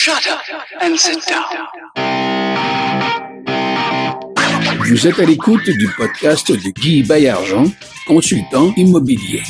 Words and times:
Shut 0.00 0.28
up 0.30 0.38
and 0.80 0.96
sit 0.96 1.26
down. 1.26 1.66
Vous 4.86 5.08
êtes 5.08 5.18
à 5.18 5.24
l'écoute 5.24 5.68
du 5.68 5.88
podcast 5.96 6.52
de 6.52 6.70
Guy 6.70 7.02
Bayargent, 7.02 7.64
consultant 8.06 8.72
immobilier. 8.76 9.42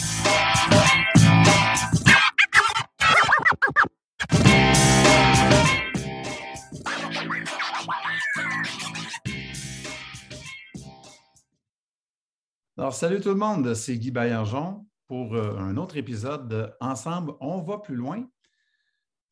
Alors, 12.78 12.94
salut 12.94 13.21
tout 13.21 13.28
le 13.28 13.35
monde, 13.35 13.74
c'est 13.74 13.99
Guy 13.99 14.10
Bayargent 14.12 14.87
pour 15.08 15.35
euh, 15.35 15.58
un 15.58 15.76
autre 15.76 15.99
épisode 15.99 16.48
de 16.48 16.70
Ensemble, 16.80 17.34
on 17.41 17.60
va 17.60 17.77
plus 17.77 17.96
loin. 17.96 18.24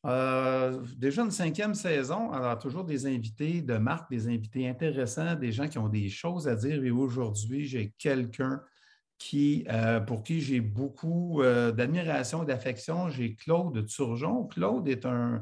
Euh, 0.05 0.81
déjà 0.95 1.23
une 1.23 1.31
cinquième 1.31 1.73
saison, 1.73 2.31
alors 2.31 2.57
toujours 2.59 2.85
des 2.85 3.05
invités 3.05 3.61
de 3.61 3.77
marque, 3.77 4.09
des 4.09 4.27
invités 4.27 4.67
intéressants, 4.67 5.35
des 5.35 5.51
gens 5.51 5.67
qui 5.67 5.77
ont 5.77 5.89
des 5.89 6.09
choses 6.09 6.47
à 6.47 6.55
dire. 6.55 6.83
Et 6.83 6.91
aujourd'hui, 6.91 7.65
j'ai 7.65 7.93
quelqu'un 7.97 8.61
qui, 9.17 9.65
euh, 9.69 9.99
pour 9.99 10.23
qui 10.23 10.39
j'ai 10.39 10.61
beaucoup 10.61 11.41
d'admiration 11.41 12.43
et 12.43 12.45
d'affection. 12.45 13.09
J'ai 13.09 13.35
Claude 13.35 13.85
Turgeon. 13.87 14.45
Claude 14.45 14.87
est 14.87 15.05
un 15.05 15.41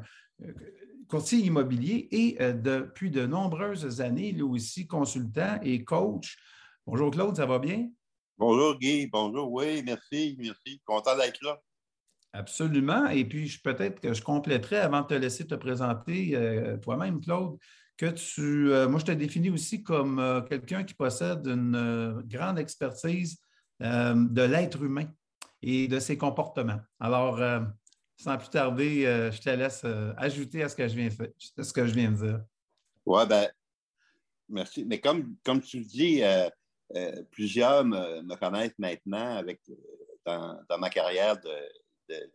courtier 1.06 1.38
immobilier 1.38 2.08
et 2.10 2.36
depuis 2.54 3.10
de 3.10 3.26
nombreuses 3.26 4.00
années, 4.00 4.32
lui 4.32 4.42
aussi 4.42 4.86
consultant 4.86 5.60
et 5.62 5.84
coach. 5.84 6.36
Bonjour 6.86 7.10
Claude, 7.10 7.36
ça 7.36 7.46
va 7.46 7.58
bien? 7.58 7.88
Bonjour 8.38 8.78
Guy, 8.78 9.06
bonjour, 9.06 9.50
oui, 9.52 9.82
merci, 9.84 10.36
merci. 10.38 10.80
Content 10.84 11.16
d'être 11.16 11.42
là. 11.42 11.60
Absolument. 12.36 13.08
Et 13.08 13.24
puis, 13.24 13.58
peut-être 13.64 14.00
que 14.00 14.12
je 14.12 14.22
compléterai 14.22 14.76
avant 14.76 15.00
de 15.00 15.06
te 15.06 15.14
laisser 15.14 15.46
te 15.46 15.54
présenter 15.54 16.32
euh, 16.34 16.76
toi-même, 16.76 17.20
Claude, 17.20 17.58
que 17.96 18.06
tu. 18.06 18.70
Euh, 18.72 18.88
moi, 18.88 19.00
je 19.00 19.06
te 19.06 19.12
définis 19.12 19.48
aussi 19.48 19.82
comme 19.82 20.18
euh, 20.18 20.42
quelqu'un 20.42 20.84
qui 20.84 20.92
possède 20.92 21.46
une 21.46 22.22
grande 22.26 22.58
expertise 22.58 23.38
de 23.80 24.42
l'être 24.42 24.82
humain 24.82 25.06
et 25.62 25.88
de 25.88 25.98
ses 25.98 26.16
comportements. 26.16 26.80
Alors, 26.98 27.40
sans 28.16 28.38
plus 28.38 28.48
tarder, 28.48 29.02
je 29.30 29.38
te 29.38 29.50
laisse 29.50 29.84
ajouter 30.16 30.62
à 30.62 30.70
ce 30.70 30.76
que 30.76 30.88
je 30.88 30.94
viens, 30.94 31.10
ce 31.10 31.72
que 31.74 31.86
je 31.86 31.92
viens 31.92 32.10
de 32.10 32.16
dire. 32.16 32.40
Oui, 33.04 33.26
bien, 33.26 33.48
merci. 34.48 34.86
Mais 34.86 34.98
comme, 34.98 35.36
comme 35.44 35.60
tu 35.60 35.80
le 35.80 35.84
dis, 35.84 36.22
plusieurs 37.30 37.84
me, 37.84 38.34
connaissent 38.36 38.78
maintenant 38.78 39.36
avec, 39.36 39.60
euh, 40.28 40.54
dans, 40.68 40.78
ma 40.78 40.90
carrière 40.90 41.38
de, 41.38 41.50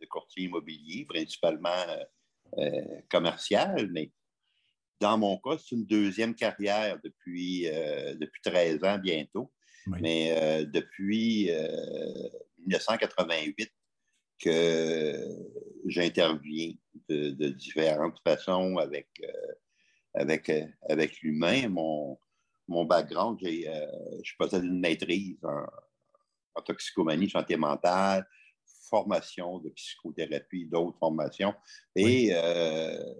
courtier 0.08 0.44
immobilier, 0.44 1.04
principalement 1.04 1.86
euh, 2.58 3.00
commercial, 3.10 3.88
mais 3.92 4.10
dans 5.00 5.18
mon 5.18 5.38
cas, 5.38 5.58
c'est 5.58 5.74
une 5.74 5.86
deuxième 5.86 6.34
carrière 6.34 6.98
depuis, 7.02 7.64
depuis 8.20 8.40
13 8.44 8.84
ans 8.84 8.98
bientôt. 8.98 9.52
Mais 9.88 10.64
depuis 10.66 11.50
1988 12.58 13.68
que 14.38 15.26
j'interviens 15.86 16.74
de, 17.08 17.48
différentes 17.48 18.16
façons 18.22 18.76
avec, 18.76 19.08
avec, 20.14 20.52
avec 20.88 21.20
l'humain. 21.20 21.68
Mon, 21.68 22.16
mon 22.68 22.84
background, 22.84 23.38
euh, 23.44 23.86
je 24.22 24.32
possède 24.38 24.64
une 24.64 24.80
maîtrise 24.80 25.38
en, 25.44 26.62
toxicomanie, 26.62 27.30
santé 27.30 27.56
mentale, 27.56 28.26
formation 28.92 29.58
de 29.58 29.70
psychothérapie, 29.70 30.66
d'autres 30.66 30.98
formations, 30.98 31.54
et 31.96 32.30
euh, 32.32 33.14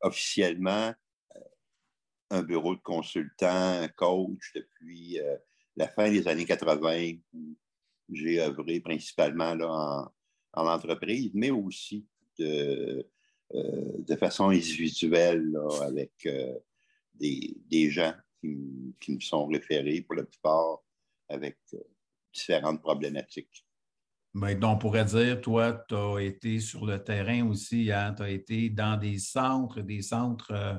officiellement 0.00 0.94
euh, 1.34 1.40
un 2.30 2.42
bureau 2.42 2.76
de 2.76 2.80
consultant, 2.80 3.86
coach 3.96 4.52
depuis 4.54 5.18
la 5.76 5.88
fin 5.88 6.10
des 6.10 6.28
années 6.28 6.44
80, 6.44 7.14
où 7.34 7.56
j'ai 8.12 8.40
œuvré 8.40 8.80
principalement 8.80 9.54
là, 9.54 10.10
en, 10.52 10.66
entreprise, 10.68 11.32
mais 11.34 11.50
aussi 11.50 12.06
de, 12.38 13.06
de 13.52 14.16
façon 14.16 14.50
individuelle 14.50 15.58
avec 15.82 16.28
des, 17.14 17.56
des, 17.68 17.90
gens 17.90 18.14
qui, 19.00 19.12
me 19.12 19.20
sont 19.20 19.46
référés 19.46 20.02
pour 20.02 20.14
la 20.14 20.24
plupart 20.24 20.82
avec 21.28 21.58
euh, 21.74 21.78
différentes 22.32 22.80
problématiques. 22.80 23.65
Bien, 24.36 24.54
donc, 24.54 24.74
on 24.74 24.78
pourrait 24.78 25.06
dire, 25.06 25.40
toi, 25.40 25.72
tu 25.88 25.94
as 25.94 26.18
été 26.20 26.60
sur 26.60 26.84
le 26.84 27.02
terrain 27.02 27.48
aussi, 27.48 27.90
hein? 27.90 28.12
tu 28.14 28.22
as 28.22 28.28
été 28.28 28.68
dans 28.68 28.98
des 28.98 29.18
centres, 29.18 29.80
des 29.80 30.02
centres 30.02 30.52
euh, 30.52 30.74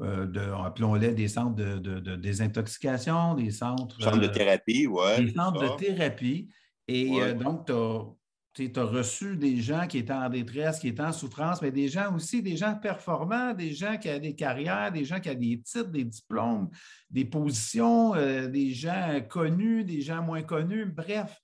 euh, 0.00 0.26
de, 0.26 0.40
appelons-les 0.64 1.12
des 1.12 1.26
centres 1.26 1.56
de, 1.56 2.16
désintoxication, 2.16 3.34
des 3.34 3.50
centres. 3.50 4.00
Centres 4.00 4.20
de 4.20 4.28
thérapie, 4.28 4.86
oui. 4.86 5.24
Des 5.24 5.32
centres 5.32 5.60
de 5.60 5.76
thérapie. 5.76 6.48
Et 6.86 7.10
donc, 7.34 7.66
tu 8.54 8.70
as 8.76 8.84
reçu 8.84 9.36
des 9.36 9.60
gens 9.60 9.88
qui 9.88 9.98
étaient 9.98 10.12
en 10.12 10.28
détresse, 10.28 10.78
qui 10.78 10.88
étaient 10.88 11.02
en 11.02 11.12
souffrance, 11.12 11.60
mais 11.60 11.72
des 11.72 11.88
gens 11.88 12.14
aussi, 12.14 12.40
des 12.40 12.56
gens 12.56 12.76
performants, 12.76 13.52
des 13.52 13.72
gens 13.72 13.96
qui 13.98 14.10
ont 14.10 14.18
des 14.18 14.36
carrières, 14.36 14.92
des 14.92 15.04
gens 15.04 15.18
qui 15.18 15.28
ont 15.28 15.34
des 15.34 15.60
titres, 15.60 15.90
des 15.90 16.04
diplômes, 16.04 16.70
des 17.10 17.24
positions, 17.24 18.14
euh, 18.14 18.46
des 18.46 18.70
gens 18.70 19.20
connus, 19.28 19.84
des 19.84 20.02
gens 20.02 20.22
moins 20.22 20.42
connus. 20.42 20.86
Bref, 20.86 21.36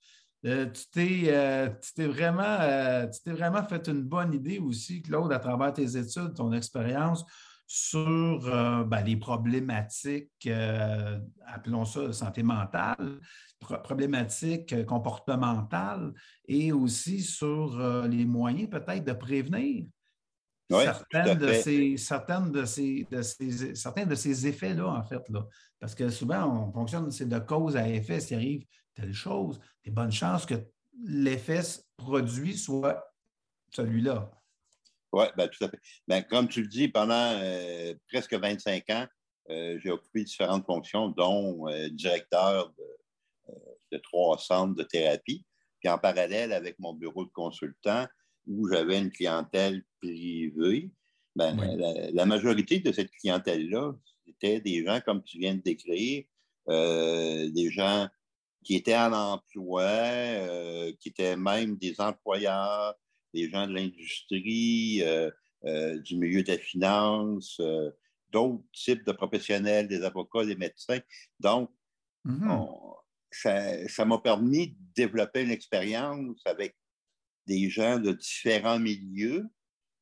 euh, 0.45 0.65
tu 0.67 0.83
t'es 0.91 1.23
euh, 1.27 1.69
vraiment, 1.97 2.57
vraiment 3.25 3.63
fait 3.63 3.87
une 3.87 4.03
bonne 4.03 4.33
idée 4.33 4.59
aussi, 4.59 5.01
Claude, 5.01 5.31
à 5.31 5.39
travers 5.39 5.73
tes 5.73 5.97
études, 5.97 6.33
ton 6.35 6.53
expérience 6.53 7.25
sur 7.67 8.39
ben, 8.87 9.03
les 9.05 9.15
problématiques, 9.15 10.49
appelons 11.45 11.85
ça 11.85 12.11
santé 12.13 12.41
mentale, 12.41 13.19
problématiques 13.59 14.73
euh, 14.73 14.83
comportementales 14.83 16.13
et 16.47 16.71
aussi 16.71 17.21
sur 17.21 17.79
euh, 17.79 18.07
les 18.07 18.25
moyens 18.25 18.69
peut-être 18.69 19.05
de 19.05 19.13
prévenir 19.13 19.85
certaines 20.69 21.37
de 21.37 21.53
ces, 21.53 21.97
certaines 21.97 22.51
de 22.51 22.65
ces, 22.65 23.07
certains 23.73 24.05
de 24.05 24.15
ces 24.15 24.47
effets-là, 24.47 24.87
en 24.87 25.03
fait. 25.03 25.27
Là. 25.29 25.47
Parce 25.79 25.95
que 25.95 26.09
souvent, 26.09 26.67
on 26.67 26.71
fonctionne, 26.71 27.09
c'est 27.11 27.27
de 27.27 27.39
cause 27.39 27.75
à 27.75 27.87
effet. 27.89 28.19
S'il 28.19 28.37
arrive 28.37 28.65
telle 28.95 29.13
chose, 29.13 29.59
des 29.83 29.91
bonnes 29.91 30.11
chances 30.11 30.45
que 30.45 30.55
l'effet 31.03 31.61
produit 31.97 32.57
soit 32.57 33.03
celui-là. 33.73 34.31
Oui, 35.11 35.25
ben, 35.37 35.47
tout 35.47 35.63
à 35.63 35.69
fait. 35.69 35.79
Ben, 36.07 36.23
comme 36.23 36.47
tu 36.47 36.61
le 36.61 36.67
dis, 36.67 36.87
pendant 36.87 37.33
euh, 37.41 37.95
presque 38.11 38.33
25 38.33 38.89
ans, 38.89 39.07
j'ai 39.47 39.89
occupé 39.89 40.23
différentes 40.23 40.67
fonctions, 40.67 41.09
dont 41.09 41.65
directeur 41.89 42.71
de 42.77 42.83
de 43.91 43.97
trois 43.97 44.37
centres 44.37 44.75
de 44.75 44.83
thérapie. 44.83 45.45
Puis 45.79 45.89
en 45.89 45.97
parallèle 45.97 46.51
avec 46.51 46.77
mon 46.79 46.93
bureau 46.93 47.25
de 47.25 47.31
consultant, 47.31 48.05
où 48.47 48.67
j'avais 48.67 48.99
une 48.99 49.11
clientèle 49.11 49.83
privée, 50.01 50.91
ben, 51.35 51.55
la, 52.11 52.25
majorité 52.25 52.79
de 52.79 52.91
cette 52.91 53.11
clientèle-là, 53.11 53.93
c'était 54.25 54.59
des 54.59 54.83
gens, 54.83 54.99
comme 55.05 55.23
tu 55.23 55.37
viens 55.37 55.55
de 55.55 55.61
décrire, 55.61 56.25
euh, 56.67 57.49
des 57.49 57.71
gens 57.71 58.07
qui 58.63 58.75
étaient 58.75 58.97
en 58.97 59.13
emploi, 59.13 59.81
euh, 59.83 60.91
qui 60.99 61.09
étaient 61.09 61.37
même 61.37 61.77
des 61.77 61.99
employeurs, 61.99 62.95
des 63.33 63.49
gens 63.49 63.67
de 63.67 63.73
l'industrie, 63.73 65.01
euh, 65.03 65.31
du 65.99 66.17
milieu 66.17 66.43
de 66.43 66.51
la 66.51 66.57
finance, 66.57 67.59
d'autres 68.29 68.63
types 68.73 69.05
de 69.05 69.11
professionnels, 69.11 69.87
des 69.87 70.03
avocats, 70.03 70.45
des 70.45 70.55
médecins. 70.55 70.99
Donc, 71.39 71.69
mm-hmm 72.25 72.89
ça 73.31 74.05
m'a 74.05 74.17
permis 74.19 74.69
de 74.69 74.75
développer 74.95 75.43
une 75.43 75.51
expérience 75.51 76.41
avec 76.45 76.75
des 77.45 77.69
gens 77.69 77.99
de 77.99 78.11
différents 78.11 78.79
milieux. 78.79 79.47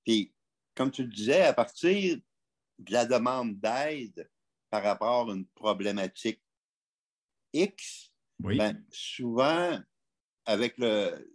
Puis, 0.06 0.34
comme 0.76 0.92
tu 0.92 1.04
le 1.04 1.10
disais, 1.10 1.44
à 1.44 1.54
partir 1.54 2.18
de 2.80 2.94
la 2.94 3.06
demande 3.06 3.60
d'aide 3.60 4.30
par 4.70 4.84
rapport 4.84 5.30
à 5.30 5.34
une 5.34 5.48
problématique 5.48 6.42
X, 7.54 8.07
ben, 8.40 8.84
souvent, 8.90 9.80
avec 10.46 10.78
le, 10.78 11.32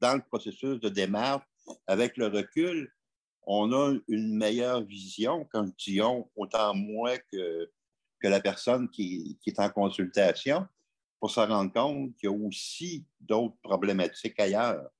dans 0.00 0.14
le 0.14 0.22
processus 0.22 0.80
de 0.80 0.88
démarche, 0.88 1.44
avec 1.86 2.16
le 2.16 2.26
recul, 2.26 2.92
on 3.44 3.72
a 3.72 3.96
une 4.08 4.36
meilleure 4.36 4.82
vision, 4.84 5.46
quand 5.50 5.66
je 5.66 5.92
dis 5.92 6.00
autant 6.36 6.74
moi 6.74 7.18
que, 7.18 7.70
que 8.20 8.28
la 8.28 8.40
personne 8.40 8.88
qui, 8.88 9.38
qui 9.42 9.50
est 9.50 9.60
en 9.60 9.68
consultation, 9.68 10.66
pour 11.22 11.30
se 11.30 11.38
rendre 11.38 11.72
compte 11.72 12.16
qu'il 12.16 12.30
y 12.30 12.32
a 12.32 12.36
aussi 12.36 13.06
d'autres 13.20 13.56
problématiques 13.62 14.40
ailleurs. 14.40 14.90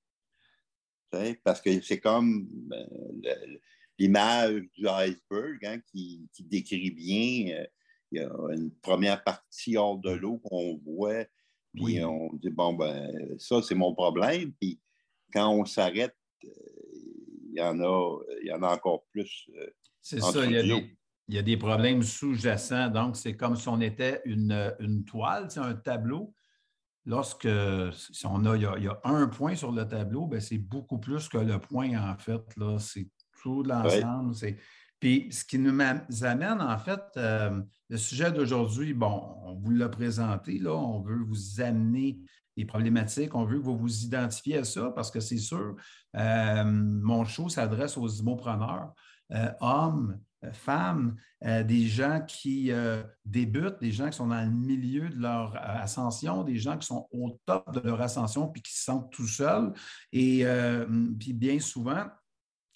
Parce 1.43 1.61
que 1.61 1.81
c'est 1.83 1.99
comme 1.99 2.47
ben, 2.49 2.89
l'image 3.99 4.63
du 4.77 4.87
iceberg 4.87 5.65
hein, 5.65 5.81
qui, 5.91 6.29
décrit 6.41 6.93
bien. 6.93 7.57
Euh, 7.57 7.67
il 8.13 8.21
y 8.21 8.25
a 8.25 8.55
une 8.55 8.71
première 8.71 9.25
partie 9.25 9.77
hors 9.77 9.99
de 9.99 10.11
l'eau 10.11 10.39
qu'on 10.39 10.79
voit, 10.85 11.25
puis 11.75 12.05
on 12.05 12.33
dit 12.35 12.51
bon, 12.51 12.75
ben, 12.75 13.11
ça, 13.39 13.63
c'est 13.63 13.75
mon 13.75 13.95
problème. 13.95 14.53
Puis 14.61 14.81
quand 15.33 15.51
on 15.51 15.65
s'arrête, 15.65 16.15
euh, 16.45 16.49
il 17.51 17.59
y 17.59 17.63
en 17.63 17.81
a, 17.81 18.19
il 18.43 18.49
y 18.49 18.53
en 18.53 18.63
a 18.63 18.75
encore 18.75 19.05
plus. 19.11 19.49
c'est 20.03 20.21
ça, 20.21 20.45
il 20.45 20.53
y, 20.53 20.57
a 20.57 20.63
des, 20.63 20.97
il 21.29 21.35
y, 21.35 21.39
a 21.39 21.43
des, 21.43 21.57
problèmes 21.57 22.03
sous-jacents. 22.03 22.89
Donc, 22.89 23.17
c'est 23.17 23.37
comme 23.37 23.57
si 23.57 23.69
on 23.69 23.81
était 23.81 24.21
une, 24.25 24.75
une 24.79 25.05
toile, 25.05 25.49
un 25.57 25.75
tableau. 25.75 26.35
Lorsque, 27.05 27.49
si 27.93 28.27
on 28.27 28.45
a, 28.45 28.57
il 28.57 28.63
y 28.63 28.89
a, 28.89 29.01
un 29.05 29.27
point 29.27 29.55
sur 29.55 29.73
le 29.73 29.87
tableau, 29.89 30.27
ben, 30.27 30.41
c'est 30.41 30.59
beaucoup 30.59 30.99
plus 30.99 31.29
que 31.29 31.39
le 31.39 31.59
point, 31.59 31.91
en 31.99 32.17
fait. 32.19 32.43
C'est 32.79 33.09
tout 33.43 33.63
l'ensemble. 33.63 34.35
Puis, 35.03 35.27
ce 35.33 35.45
qui 35.45 35.59
nous 35.59 35.81
amène, 36.23 36.61
en 36.61 36.79
fait, 36.79 37.03
euh, 37.17 37.61
le 37.89 37.97
sujet 37.97 38.31
d'aujourd'hui, 38.31 38.95
bon, 38.95 39.37
on 39.43 39.55
vous 39.57 39.73
l'a 39.73 39.89
présenté, 39.89 40.61
là, 40.61 40.77
on 40.77 41.01
veut 41.01 41.25
vous 41.25 41.61
amener 41.61 42.21
des 42.57 42.65
problématiques, 42.65 43.35
on 43.35 43.45
veut 43.45 43.59
que 43.59 43.65
vous 43.65 43.77
vous 43.77 44.05
identifiez 44.05 44.59
à 44.59 44.65
ça 44.65 44.93
parce 44.95 45.11
que 45.11 45.19
c'est 45.19 45.39
sûr, 45.39 45.75
euh, 46.17 46.65
mon 46.65 47.25
show 47.25 47.49
s'adresse 47.49 47.99
aux 47.99 48.07
immopreneurs, 48.07 48.95
euh, 49.33 49.51
hommes, 49.61 50.21
femmes, 50.53 51.17
des 51.41 51.87
gens 51.87 52.21
qui 52.27 52.73
débutent, 53.25 53.81
des 53.81 53.93
gens 53.93 54.11
qui 54.11 54.17
sont 54.17 54.27
dans 54.27 54.45
le 54.45 54.51
milieu 54.51 55.09
de 55.09 55.21
leur 55.21 55.57
ascension, 55.57 56.43
des 56.43 56.57
gens 56.57 56.77
qui 56.79 56.87
sont 56.87 57.09
au 57.13 57.41
top 57.47 57.73
de 57.75 57.81
leur 57.81 58.01
ascension 58.01 58.49
puis 58.49 58.61
qui 58.61 58.73
se 58.73 58.85
sentent 58.85 59.13
tout 59.13 59.29
seuls. 59.29 59.73
Et 60.11 60.45
puis 61.21 61.33
bien 61.33 61.61
souvent, 61.61 62.07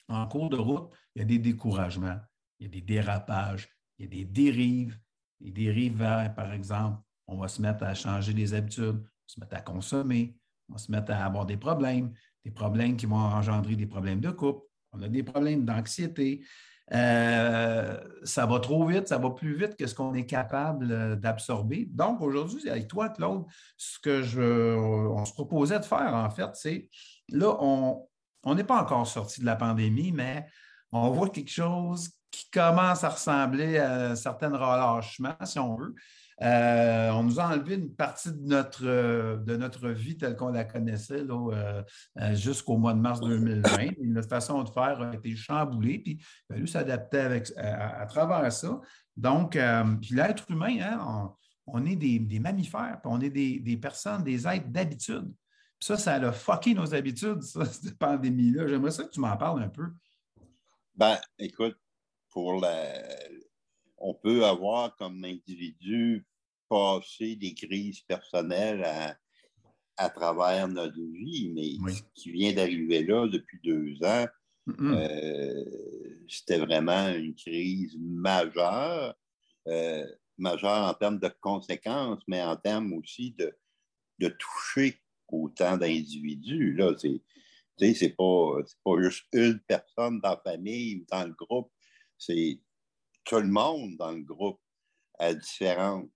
en 0.09 0.29
cours 0.29 0.49
de 0.49 0.57
route, 0.57 0.91
il 1.17 1.21
y 1.21 1.23
a 1.23 1.25
des 1.25 1.39
découragements, 1.39 2.21
il 2.61 2.67
y 2.67 2.69
a 2.69 2.73
des 2.73 2.83
dérapages, 2.83 3.71
il 3.99 4.05
y 4.05 4.07
a 4.07 4.11
des 4.11 4.25
dérives. 4.27 4.99
Des 5.41 5.51
dérives 5.51 5.97
vers, 5.97 6.35
par 6.35 6.53
exemple, 6.53 6.99
on 7.27 7.39
va 7.39 7.49
se 7.49 7.61
mettre 7.61 7.85
à 7.85 7.95
changer 7.95 8.35
les 8.35 8.53
habitudes, 8.53 8.97
on 8.97 9.03
va 9.03 9.27
se 9.27 9.41
mettre 9.41 9.57
à 9.57 9.61
consommer, 9.61 10.37
on 10.69 10.75
va 10.75 10.79
se 10.79 10.91
mettre 10.91 11.13
à 11.13 11.25
avoir 11.25 11.47
des 11.47 11.57
problèmes, 11.57 12.13
des 12.45 12.51
problèmes 12.51 12.97
qui 12.97 13.07
vont 13.07 13.17
engendrer 13.17 13.77
des 13.77 13.87
problèmes 13.87 14.21
de 14.21 14.31
couple, 14.31 14.67
on 14.93 15.01
a 15.03 15.09
des 15.09 15.23
problèmes 15.23 15.65
d'anxiété. 15.65 16.45
Euh, 16.93 17.99
ça 18.25 18.47
va 18.47 18.61
trop 18.61 18.87
vite, 18.87 19.09
ça 19.09 19.19
va 19.19 19.31
plus 19.31 19.57
vite 19.57 19.77
que 19.77 19.87
ce 19.87 19.95
qu'on 19.95 20.15
est 20.15 20.27
capable 20.27 20.93
euh, 20.93 21.17
d'absorber. 21.17 21.89
Donc, 21.91 22.21
aujourd'hui, 22.21 22.69
avec 22.71 22.89
toi, 22.89 23.09
Claude, 23.09 23.45
ce 23.77 23.99
que 23.99 24.23
je, 24.23 24.77
on 24.77 25.25
se 25.25 25.33
proposait 25.33 25.81
de 25.81 25.85
faire, 25.85 26.15
en 26.15 26.31
fait, 26.31 26.51
c'est 26.55 26.89
là, 27.31 27.57
on, 27.61 28.07
on 28.45 28.55
n'est 28.55 28.65
pas 28.65 28.81
encore 28.81 29.07
sorti 29.07 29.41
de 29.41 29.47
la 29.47 29.57
pandémie, 29.57 30.13
mais 30.13 30.47
on 31.05 31.11
voit 31.11 31.29
quelque 31.29 31.51
chose 31.51 32.11
qui 32.31 32.51
commence 32.51 33.05
à 33.05 33.11
ressembler 33.11 33.79
à 33.79 34.11
un 34.11 34.17
certain 34.17 34.51
relâchement, 34.51 35.37
si 35.45 35.59
on 35.59 35.77
veut. 35.77 35.95
Euh, 36.43 37.11
on 37.13 37.23
nous 37.23 37.41
a 37.41 37.49
enlevé 37.49 37.77
une 37.77 37.95
partie 37.95 38.31
de 38.31 38.47
notre, 38.47 38.85
de 38.85 39.57
notre 39.57 39.89
vie 39.89 40.19
telle 40.19 40.37
qu'on 40.37 40.51
la 40.51 40.65
connaissait 40.65 41.25
euh, 41.31 41.83
euh, 42.21 42.35
jusqu'au 42.35 42.77
mois 42.77 42.93
de 42.93 43.01
mars 43.01 43.21
2020. 43.21 43.93
notre 44.03 44.29
façon 44.29 44.63
de 44.63 44.69
faire 44.69 45.01
a 45.01 45.15
été 45.15 45.35
chamboulée, 45.35 45.99
puis 45.99 46.19
il 46.19 46.53
a 46.53 46.55
fallu 46.55 46.67
s'adapter 46.67 47.43
à, 47.57 48.05
travers 48.07 48.53
ça. 48.53 48.81
Donc, 49.17 49.59
puis 50.03 50.15
l'être 50.15 50.51
humain, 50.51 50.77
hein, 50.83 51.33
on, 51.67 51.87
est 51.87 51.97
des, 51.97 52.39
mammifères, 52.39 52.99
puis 53.03 53.11
on 53.11 53.21
est 53.21 53.31
des, 53.31 53.59
des 53.61 53.79
personnes, 53.79 54.23
des 54.23 54.47
êtres 54.47 54.69
d'habitude. 54.69 55.33
Ça, 55.81 55.97
ça 55.97 56.15
a 56.15 56.33
fucké 56.33 56.75
nos 56.75 56.95
habitudes, 56.95 57.41
cette 57.43 57.99
pandémie-là. 57.99 58.67
J'aimerais 58.67 58.91
ça 58.91 59.05
que 59.05 59.11
tu 59.11 59.21
m'en 59.21 59.37
parles 59.39 59.63
un 59.63 59.69
peu. 59.69 59.87
Ben, 60.97 61.19
écoute, 61.39 61.77
pour 62.31 62.61
la... 62.61 63.03
on 63.99 64.15
peut 64.15 64.45
avoir 64.45 64.97
comme 64.97 65.23
individu 65.25 66.27
passé 66.69 67.37
des 67.37 67.55
crises 67.55 68.01
personnelles 68.01 68.85
à, 69.99 70.11
travers 70.11 70.69
notre 70.69 71.01
vie, 71.01 71.51
mais 71.55 71.93
ce 71.93 72.03
qui 72.15 72.31
vient 72.31 72.53
d'arriver 72.53 73.05
là 73.05 73.27
depuis 73.29 73.59
deux 73.63 74.03
ans, 74.07 74.27
euh, 74.81 75.65
c'était 76.29 76.59
vraiment 76.59 77.09
une 77.09 77.35
crise 77.35 77.97
majeure, 78.01 79.15
euh, 79.69 80.07
majeure 80.39 80.89
en 80.89 80.95
termes 80.95 81.19
de 81.19 81.31
conséquences, 81.41 82.23
mais 82.27 82.43
en 82.43 82.57
termes 82.57 82.93
aussi 82.95 83.33
de, 83.39 83.55
de 84.19 84.29
toucher 84.29 85.01
autant 85.29 85.77
d'individus. 85.77 86.75
Là, 86.75 86.95
c'est, 86.99 87.23
c'est 87.79 88.15
pas, 88.17 88.57
pas 88.85 89.03
juste 89.03 89.27
une 89.33 89.61
personne 89.61 90.21
dans 90.21 90.31
la 90.31 90.41
famille 90.45 90.97
ou 90.97 91.07
dans 91.11 91.25
le 91.25 91.35
groupe, 91.35 91.71
c'est 92.19 92.61
tout 93.25 93.41
le 93.41 93.49
monde 93.49 93.97
dans 93.97 94.13
le 94.13 94.23
groupe 94.23 94.61
à 95.19 95.35
différentes 95.35 96.11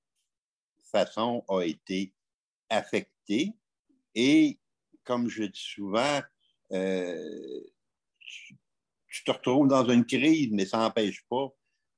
façons 0.91 1.45
a 1.49 1.63
été 1.63 2.15
affecté. 2.69 3.55
Et 4.15 4.59
comme 5.05 5.29
je 5.29 5.45
dis 5.45 5.61
souvent, 5.61 6.21
euh, 6.73 7.61
tu, 8.19 9.25
te 9.25 9.31
retrouves 9.31 9.69
dans 9.69 9.89
une 9.89 10.07
crise, 10.07 10.51
mais 10.53 10.67
ça 10.67 10.79
n'empêche 10.79 11.25
pas 11.29 11.49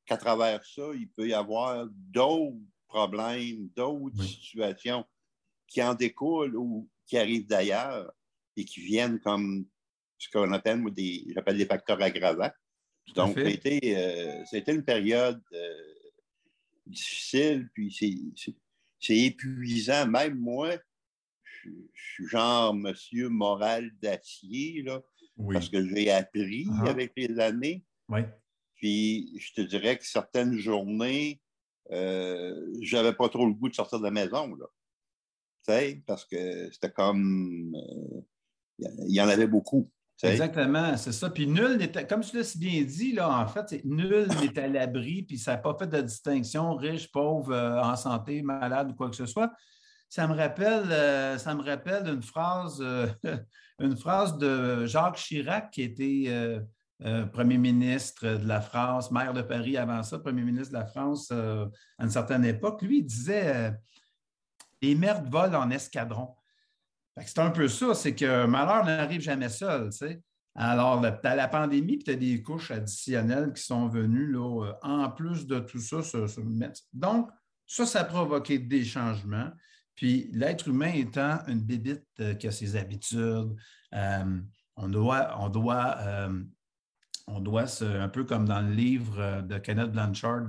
qu'à 0.06 0.16
travers 0.16 0.64
ça, 0.64 0.82
il 0.94 1.08
peut 1.10 1.28
y 1.28 1.34
avoir 1.34 1.86
d'autres 1.90 2.56
problèmes, 2.88 3.68
d'autres 3.76 4.22
situations 4.22 5.04
qui 5.66 5.82
en 5.82 5.94
découlent 5.94 6.56
ou 6.56 6.88
qui 7.06 7.18
arrivent 7.18 7.46
d'ailleurs 7.46 8.12
et 8.56 8.64
qui 8.64 8.80
viennent 8.80 9.20
comme 9.20 9.66
ce 10.18 10.28
qu'on 10.30 10.52
appelle 10.52 10.84
des, 10.92 11.24
j'appelle 11.34 11.58
des 11.58 11.66
facteurs 11.66 12.00
aggravants. 12.00 12.50
Donc, 13.14 13.36
c'était 13.36 13.80
euh, 13.96 14.62
une 14.68 14.84
période 14.84 15.42
euh, 15.52 15.82
difficile, 16.86 17.68
puis 17.74 17.92
c'est 19.00 19.16
épuisant. 19.16 20.06
Même 20.06 20.38
moi, 20.38 20.76
je, 21.42 21.70
suis 21.94 22.28
genre 22.28 22.74
monsieur 22.74 23.28
moral 23.28 23.90
d'acier, 24.00 24.82
là, 24.82 25.02
parce 25.52 25.68
que 25.68 25.84
j'ai 25.88 26.10
appris 26.10 26.66
uh-huh. 26.66 26.88
avec 26.88 27.12
les 27.16 27.38
années. 27.40 27.84
Puis, 28.76 29.36
je 29.38 29.52
te 29.54 29.60
dirais 29.62 29.98
que 29.98 30.06
certaines 30.06 30.56
journées, 30.56 31.40
euh, 31.90 32.54
j'avais 32.80 33.12
pas 33.12 33.28
trop 33.28 33.46
le 33.46 33.54
goût 33.54 33.68
de 33.68 33.74
sortir 33.74 33.98
de 33.98 34.04
la 34.04 34.10
maison. 34.10 34.54
Là 34.54 34.66
parce 36.06 36.24
que 36.24 36.70
c'était 36.72 36.90
comme. 36.90 37.76
Il 38.82 39.04
euh, 39.04 39.06
y 39.08 39.20
en 39.20 39.28
avait 39.28 39.46
beaucoup. 39.46 39.88
Exactement, 40.22 40.96
c'est 40.96 41.10
ça. 41.10 41.30
Puis 41.30 41.48
nul 41.48 41.78
n'était, 41.78 42.06
comme 42.06 42.20
tu 42.20 42.36
l'as 42.36 42.44
si 42.44 42.58
bien 42.58 42.80
dit, 42.82 43.12
là, 43.12 43.28
en 43.28 43.46
fait, 43.48 43.84
nul 43.84 44.28
n'est 44.40 44.56
à 44.56 44.68
l'abri, 44.68 45.24
puis 45.24 45.36
ça 45.36 45.52
n'a 45.52 45.58
pas 45.58 45.76
fait 45.76 45.88
de 45.88 46.00
distinction 46.00 46.76
riche, 46.76 47.10
pauvre, 47.10 47.52
euh, 47.52 47.82
en 47.82 47.96
santé, 47.96 48.40
malade 48.40 48.92
ou 48.92 48.94
quoi 48.94 49.10
que 49.10 49.16
ce 49.16 49.26
soit. 49.26 49.52
Ça 50.08 50.28
me 50.28 50.34
rappelle, 50.34 50.92
euh, 50.92 51.38
ça 51.38 51.54
me 51.56 51.62
rappelle 51.62 52.06
une 52.06 52.22
phrase, 52.22 52.80
une 53.80 53.96
phrase 53.96 54.38
de 54.38 54.86
Jacques 54.86 55.16
Chirac, 55.16 55.70
qui 55.72 55.82
était 55.82 56.62
premier 57.32 57.58
ministre 57.58 58.24
de 58.24 58.46
la 58.46 58.60
France, 58.60 59.10
maire 59.10 59.32
de 59.32 59.42
Paris 59.42 59.76
avant 59.76 60.04
ça, 60.04 60.20
premier 60.20 60.42
ministre 60.42 60.72
de 60.72 60.78
la 60.78 60.86
France 60.86 61.32
à 61.32 61.68
une 62.04 62.10
certaine 62.10 62.44
époque. 62.44 62.80
Lui, 62.82 62.98
il 62.98 63.06
disait 63.06 63.72
les 64.82 64.94
merdes 64.94 65.28
volent 65.28 65.62
en 65.62 65.70
escadron. 65.70 66.34
C'est 67.20 67.38
un 67.38 67.50
peu 67.50 67.68
ça, 67.68 67.94
c'est 67.94 68.14
que 68.14 68.46
malheur 68.46 68.84
n'arrive 68.84 69.20
jamais 69.20 69.48
seul. 69.48 69.90
Alors, 70.54 71.00
tu 71.00 71.26
as 71.26 71.34
la 71.34 71.48
pandémie, 71.48 71.96
puis 71.96 72.04
tu 72.04 72.10
as 72.10 72.16
des 72.16 72.42
couches 72.42 72.70
additionnelles 72.70 73.52
qui 73.52 73.62
sont 73.62 73.88
venues 73.88 74.30
là, 74.30 74.66
euh, 74.66 74.72
en 74.82 75.10
plus 75.10 75.46
de 75.46 75.58
tout 75.60 75.80
ça 75.80 76.02
se. 76.02 76.18
Donc, 76.92 77.30
ça, 77.66 77.86
ça 77.86 78.00
a 78.00 78.04
provoqué 78.04 78.58
des 78.58 78.84
changements. 78.84 79.50
Puis 79.94 80.30
l'être 80.32 80.68
humain 80.68 80.92
étant 80.94 81.38
une 81.46 81.60
bébite 81.60 82.06
euh, 82.20 82.34
qui 82.34 82.48
a 82.48 82.50
ses 82.50 82.76
habitudes, 82.76 83.54
euh, 83.94 84.40
on 84.76 84.88
doit, 84.88 85.36
on 85.38 85.48
doit, 85.48 85.98
on 87.26 87.40
doit 87.40 87.66
un 87.82 88.08
peu 88.08 88.24
comme 88.24 88.46
dans 88.46 88.62
le 88.62 88.72
livre 88.72 89.42
de 89.42 89.58
Kenneth 89.58 89.92
Blanchard 89.92 90.48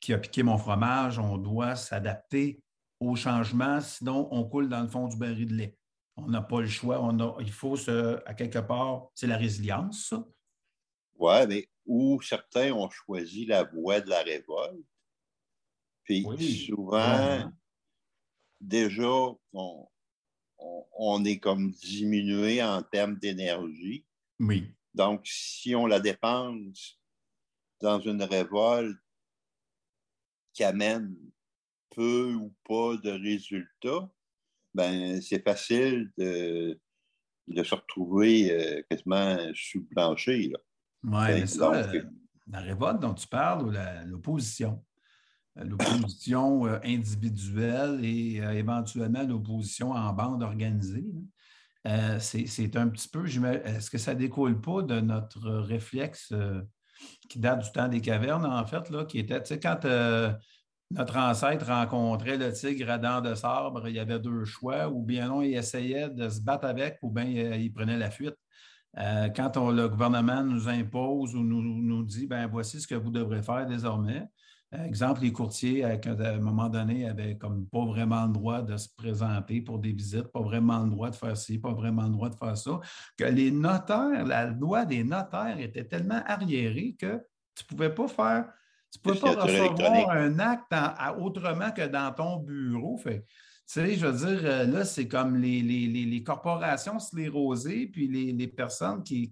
qui 0.00 0.12
a 0.12 0.18
piqué 0.18 0.42
mon 0.42 0.58
fromage, 0.58 1.20
on 1.20 1.38
doit 1.38 1.76
s'adapter 1.76 2.60
au 3.00 3.16
changement, 3.16 3.80
sinon 3.80 4.28
on 4.30 4.44
coule 4.44 4.68
dans 4.68 4.82
le 4.82 4.88
fond 4.88 5.08
du 5.08 5.16
baril 5.16 5.48
de 5.48 5.54
lait. 5.54 5.78
On 6.16 6.28
n'a 6.28 6.42
pas 6.42 6.60
le 6.60 6.66
choix. 6.66 7.00
On 7.00 7.18
a, 7.20 7.36
il 7.40 7.52
faut, 7.52 7.76
se, 7.76 8.20
à 8.26 8.34
quelque 8.34 8.58
part, 8.58 9.08
c'est 9.14 9.28
la 9.28 9.36
résilience, 9.36 10.08
ça? 10.08 10.26
Oui, 11.14 11.46
mais 11.48 11.68
où 11.86 12.20
certains 12.20 12.72
ont 12.72 12.90
choisi 12.90 13.46
la 13.46 13.64
voie 13.64 14.00
de 14.00 14.10
la 14.10 14.22
révolte. 14.22 14.84
Puis 16.04 16.66
souvent, 16.66 17.52
déjà, 18.60 19.10
on, 19.52 19.88
on, 20.58 21.24
est 21.24 21.38
comme 21.38 21.70
diminué 21.70 22.62
en 22.62 22.82
termes 22.82 23.18
d'énergie. 23.18 24.04
Oui. 24.40 24.72
Donc, 24.94 25.26
si 25.26 25.74
on 25.74 25.86
la 25.86 26.00
dépense 26.00 26.98
dans 27.80 28.00
une 28.00 28.22
révolte 28.22 28.98
qui 30.52 30.64
amène 30.64 31.14
peu 31.90 32.34
ou 32.34 32.54
pas 32.64 32.96
de 33.02 33.10
résultats, 33.10 34.08
ben, 34.74 35.20
c'est 35.20 35.42
facile 35.42 36.10
de, 36.16 36.78
de, 37.48 37.62
se 37.62 37.74
retrouver 37.74 38.52
euh, 38.52 38.82
quasiment 38.88 39.36
sous 39.54 39.80
le 39.80 39.86
plancher. 39.94 40.52
Oui, 41.04 41.48
ça, 41.48 41.74
euh, 41.74 42.02
la 42.48 42.60
révolte 42.60 43.00
dont 43.00 43.14
tu 43.14 43.26
parles, 43.26 43.66
ou 43.66 43.72
l'opposition? 44.06 44.84
Euh, 45.58 45.64
l'opposition 45.64 46.64
individuelle 46.84 48.04
et 48.04 48.36
éventuellement 48.36 49.22
l'opposition 49.22 49.92
en 49.92 50.12
bande 50.12 50.42
organisée. 50.42 51.06
euh, 51.86 52.18
c'est 52.20 52.76
un 52.76 52.88
petit 52.88 53.08
peu, 53.08 53.26
est-ce 53.26 53.90
que 53.90 53.98
ça 53.98 54.14
ne 54.14 54.20
découle 54.20 54.60
pas 54.60 54.82
de 54.82 55.00
notre 55.00 55.50
réflexe 55.50 56.32
qui 57.28 57.38
date 57.38 57.64
du 57.64 57.72
temps 57.72 57.88
des 57.88 58.00
cavernes, 58.00 58.44
en 58.44 58.66
fait, 58.66 58.90
là, 58.90 59.04
qui 59.04 59.20
était, 59.20 59.40
tu 59.42 59.48
sais, 59.48 59.60
quand 59.60 59.80
notre 60.90 61.16
ancêtre 61.16 61.66
rencontrait 61.66 62.38
le 62.38 62.52
tigre 62.52 62.90
à 62.90 62.98
dents 62.98 63.20
de 63.20 63.34
sabre, 63.34 63.88
il 63.88 63.94
y 63.94 63.98
avait 63.98 64.18
deux 64.18 64.44
choix, 64.44 64.88
ou 64.88 65.02
bien 65.02 65.28
non, 65.28 65.42
il 65.42 65.54
essayait 65.54 66.08
de 66.08 66.28
se 66.28 66.40
battre 66.40 66.66
avec, 66.66 66.98
ou 67.02 67.10
bien 67.10 67.24
il 67.24 67.72
prenait 67.72 67.98
la 67.98 68.10
fuite. 68.10 68.36
quand 68.96 69.56
le 69.70 69.88
gouvernement 69.88 70.42
nous 70.42 70.68
impose 70.68 71.34
ou 71.34 71.42
nous, 71.42 71.62
nous 71.62 72.02
dit, 72.04 72.26
ben 72.26 72.46
voici 72.46 72.80
ce 72.80 72.86
que 72.86 72.94
vous 72.94 73.10
devrez 73.10 73.42
faire 73.42 73.66
désormais, 73.66 74.26
Exemple, 74.70 75.22
les 75.22 75.32
courtiers, 75.32 75.82
à 75.82 75.98
un 75.98 76.38
moment 76.40 76.68
donné, 76.68 77.06
n'avaient 77.06 77.38
comme 77.38 77.66
pas 77.68 77.86
vraiment 77.86 78.26
le 78.26 78.32
droit 78.34 78.60
de 78.60 78.76
se 78.76 78.88
présenter 78.94 79.62
pour 79.62 79.78
des 79.78 79.92
visites, 79.92 80.28
pas 80.28 80.42
vraiment 80.42 80.84
le 80.84 80.90
droit 80.90 81.08
de 81.08 81.16
faire 81.16 81.36
ci, 81.38 81.58
pas 81.58 81.72
vraiment 81.72 82.02
le 82.02 82.10
droit 82.10 82.28
de 82.28 82.34
faire 82.34 82.56
ça, 82.56 82.78
que 83.16 83.24
les 83.24 83.50
notaires, 83.50 84.26
la 84.26 84.44
loi 84.46 84.84
des 84.84 85.04
notaires 85.04 85.58
était 85.58 85.84
tellement 85.84 86.22
arriérée 86.26 86.94
que 86.98 87.18
tu 87.54 87.64
ne 87.64 87.68
pouvais 87.68 87.94
pas 87.94 88.08
faire, 88.08 88.52
tu 88.90 88.98
ne 88.98 89.14
pouvais 89.14 89.20
pas 89.20 89.42
recevoir 89.42 90.10
un 90.10 90.38
acte 90.38 90.74
autrement 91.18 91.70
que 91.70 91.86
dans 91.86 92.12
ton 92.12 92.36
bureau. 92.38 92.96
Fait, 92.96 93.20
tu 93.20 93.26
sais, 93.66 93.94
je 93.94 94.06
veux 94.06 94.26
dire, 94.26 94.40
euh, 94.44 94.64
là, 94.64 94.84
c'est 94.84 95.08
comme 95.08 95.36
les, 95.36 95.60
les, 95.60 95.86
les, 95.86 96.22
corporations 96.22 96.98
sclérosées, 96.98 97.86
puis 97.86 98.08
les, 98.08 98.48
personnes 98.48 99.02
qui 99.02 99.30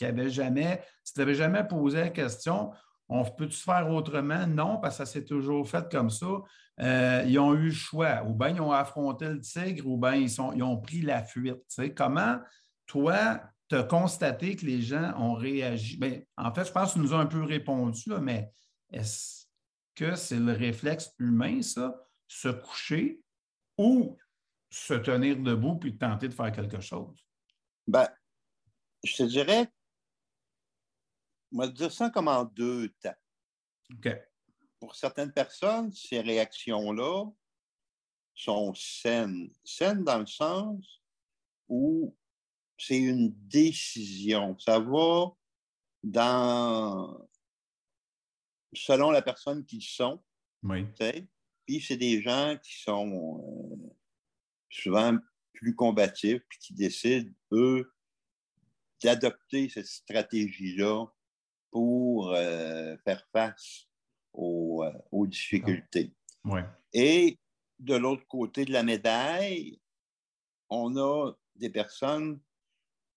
n'avaient 0.00 0.30
jamais, 0.30 0.82
qui 1.04 1.18
n'avaient 1.18 1.34
jamais 1.34 1.64
posé 1.64 1.98
la 1.98 2.10
question 2.10 2.72
on 3.08 3.24
peut-tu 3.24 3.58
faire 3.58 3.88
autrement? 3.90 4.46
Non, 4.46 4.78
parce 4.78 4.98
que 4.98 5.04
ça 5.04 5.12
s'est 5.12 5.24
toujours 5.24 5.68
fait 5.68 5.88
comme 5.90 6.10
ça. 6.10 6.26
Euh, 6.80 7.24
ils 7.26 7.38
ont 7.38 7.54
eu 7.54 7.66
le 7.66 7.72
choix. 7.72 8.22
Ou 8.26 8.34
bien 8.34 8.48
ils 8.48 8.60
ont 8.60 8.72
affronté 8.72 9.28
le 9.28 9.40
tigre, 9.40 9.86
ou 9.86 9.96
bien 9.96 10.14
ils, 10.14 10.30
sont, 10.30 10.52
ils 10.52 10.62
ont 10.62 10.76
pris 10.76 11.02
la 11.02 11.22
fuite. 11.22 11.56
Comment, 11.96 12.38
toi, 12.86 13.40
tu 13.68 13.76
as 13.76 13.84
constaté 13.84 14.56
que 14.56 14.66
les 14.66 14.80
gens 14.80 15.12
ont 15.18 15.34
réagi? 15.34 15.96
Bien, 15.98 16.20
en 16.36 16.52
fait, 16.52 16.64
je 16.64 16.72
pense 16.72 16.94
que 16.94 16.98
tu 16.98 17.04
nous 17.04 17.14
as 17.14 17.18
un 17.18 17.26
peu 17.26 17.42
répondu, 17.42 18.10
mais 18.20 18.50
est-ce 18.90 19.46
que 19.94 20.14
c'est 20.14 20.38
le 20.38 20.52
réflexe 20.52 21.14
humain, 21.18 21.62
ça, 21.62 22.06
se 22.28 22.48
coucher 22.48 23.20
ou 23.78 24.16
se 24.70 24.94
tenir 24.94 25.36
debout 25.36 25.76
puis 25.76 25.96
tenter 25.96 26.28
de 26.28 26.34
faire 26.34 26.52
quelque 26.52 26.80
chose? 26.80 27.16
Ben, 27.86 28.08
je 29.04 29.16
te 29.16 29.22
dirais 29.22 29.70
on 31.52 31.58
va 31.58 31.68
dire 31.68 31.92
ça 31.92 32.10
comme 32.10 32.28
en 32.28 32.44
deux 32.44 32.90
temps. 33.00 33.14
Pour 34.78 34.94
certaines 34.94 35.32
personnes, 35.32 35.92
ces 35.92 36.20
réactions-là 36.20 37.24
sont 38.34 38.74
saines. 38.74 39.50
Saines 39.64 40.04
dans 40.04 40.18
le 40.18 40.26
sens 40.26 41.00
où 41.68 42.14
c'est 42.76 42.98
une 42.98 43.32
décision. 43.48 44.58
Ça 44.58 44.78
va 44.78 45.30
dans 46.02 47.25
selon 48.76 49.10
la 49.10 49.22
personne 49.22 49.64
qu'ils 49.64 49.82
sont. 49.82 50.22
Oui. 50.62 50.86
Puis 51.66 51.80
c'est 51.80 51.96
des 51.96 52.22
gens 52.22 52.56
qui 52.62 52.80
sont 52.80 53.40
euh, 53.40 53.94
souvent 54.70 55.16
plus 55.52 55.74
combatifs, 55.74 56.42
puis 56.48 56.58
qui 56.58 56.74
décident, 56.74 57.30
eux, 57.52 57.92
d'adopter 59.02 59.68
cette 59.68 59.86
stratégie-là 59.86 61.06
pour 61.70 62.32
euh, 62.32 62.96
faire 63.04 63.26
face 63.32 63.86
aux, 64.32 64.84
euh, 64.84 65.26
difficultés. 65.26 66.14
Et 66.92 67.38
de 67.78 67.94
l'autre 67.96 68.26
côté 68.28 68.64
de 68.64 68.72
la 68.72 68.82
médaille, 68.82 69.80
on 70.68 70.96
a 70.96 71.32
des 71.56 71.70
personnes 71.70 72.40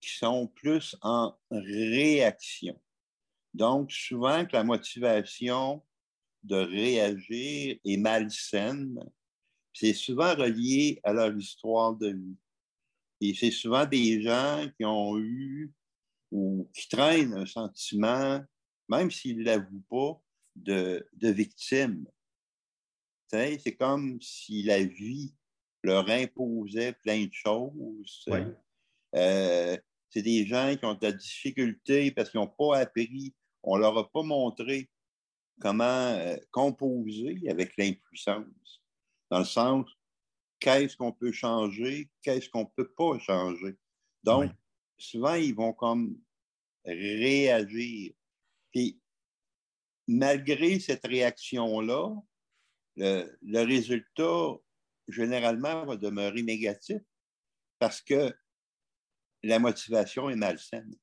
qui 0.01 0.09
sont 0.09 0.47
plus 0.47 0.95
en 1.01 1.37
réaction. 1.51 2.79
Donc, 3.53 3.91
souvent 3.91 4.45
que 4.45 4.53
la 4.53 4.63
motivation 4.63 5.83
de 6.43 6.55
réagir 6.55 7.77
est 7.83 7.97
malsaine, 7.97 8.97
c'est 9.73 9.93
souvent 9.93 10.35
relié 10.35 10.99
à 11.03 11.13
leur 11.13 11.35
histoire 11.35 11.95
de 11.95 12.09
vie. 12.09 12.37
Et 13.21 13.33
c'est 13.33 13.51
souvent 13.51 13.85
des 13.85 14.21
gens 14.21 14.65
qui 14.77 14.85
ont 14.85 15.17
eu 15.17 15.73
ou 16.31 16.69
qui 16.73 16.87
traînent 16.87 17.33
un 17.33 17.45
sentiment, 17.45 18.41
même 18.87 19.11
s'ils 19.11 19.39
ne 19.39 19.43
l'avouent 19.43 19.83
pas, 19.89 20.21
de, 20.55 21.07
de 21.13 21.29
victime. 21.29 22.05
C'est 23.31 23.75
comme 23.75 24.19
si 24.21 24.63
la 24.63 24.83
vie 24.83 25.33
leur 25.83 26.09
imposait 26.09 26.93
plein 26.93 27.25
de 27.25 27.33
choses. 27.33 28.25
Euh, 29.15 29.77
c'est 30.09 30.21
des 30.21 30.45
gens 30.45 30.75
qui 30.75 30.85
ont 30.85 30.95
de 30.95 31.05
la 31.05 31.11
difficulté 31.11 32.11
parce 32.11 32.31
qu'ils 32.31 32.39
n'ont 32.39 32.47
pas 32.47 32.79
appris, 32.79 33.33
on 33.63 33.75
ne 33.75 33.81
leur 33.81 33.97
a 33.97 34.09
pas 34.09 34.23
montré 34.23 34.89
comment 35.59 35.83
euh, 35.83 36.37
composer 36.51 37.41
avec 37.49 37.75
l'impuissance, 37.77 38.81
dans 39.29 39.39
le 39.39 39.45
sens 39.45 39.85
qu'est-ce 40.59 40.95
qu'on 40.95 41.11
peut 41.11 41.31
changer, 41.31 42.09
qu'est-ce 42.21 42.49
qu'on 42.49 42.61
ne 42.61 42.83
peut 42.83 42.91
pas 42.91 43.17
changer. 43.19 43.77
Donc, 44.23 44.51
souvent, 44.97 45.35
ils 45.35 45.55
vont 45.55 45.73
comme 45.73 46.19
réagir. 46.85 48.13
Puis, 48.71 48.99
malgré 50.07 50.79
cette 50.79 51.05
réaction-là, 51.05 52.13
le, 52.97 53.63
résultat, 53.63 54.57
généralement, 55.07 55.85
va 55.85 55.95
demeurer 55.95 56.41
négatif 56.41 57.01
parce 57.79 58.01
que 58.01 58.35
la 59.43 59.59
motivation 59.59 60.29
est 60.29 60.35
malsaine. 60.35 60.93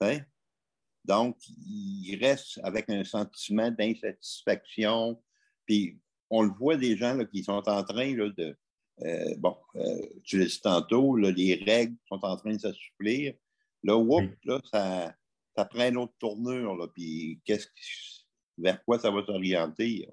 Hein? 0.00 0.20
Donc, 1.08 1.38
il 1.66 2.18
reste 2.20 2.60
avec 2.62 2.90
un 2.90 3.02
sentiment 3.02 3.70
d'insatisfaction. 3.70 5.20
Puis, 5.64 5.98
on 6.28 6.42
le 6.42 6.50
voit 6.50 6.76
des 6.76 6.98
gens 6.98 7.18
qui 7.24 7.42
sont 7.42 7.66
en 7.66 7.82
train 7.82 8.12
de, 8.12 8.58
euh, 9.02 9.34
bon, 9.38 9.56
euh, 9.76 10.06
tu 10.24 10.38
l'as 10.38 10.44
dit 10.44 10.60
tantôt, 10.60 11.16
les 11.16 11.54
règles 11.66 11.96
sont 12.08 12.22
en 12.22 12.36
train 12.36 12.52
de 12.52 12.58
s'assouplir. 12.58 13.32
Là, 13.82 13.96
whoop, 13.96 14.30
là, 14.44 14.60
ça, 14.70 15.14
ça, 15.56 15.64
prend 15.64 15.88
une 15.88 15.96
autre 15.96 16.12
tournure. 16.18 16.76
Là, 16.76 16.88
puis 16.88 17.40
qu'est-ce 17.44 17.68
vers 18.58 18.84
quoi 18.84 18.98
ça 18.98 19.10
va 19.10 19.24
s'orienter? 19.24 20.06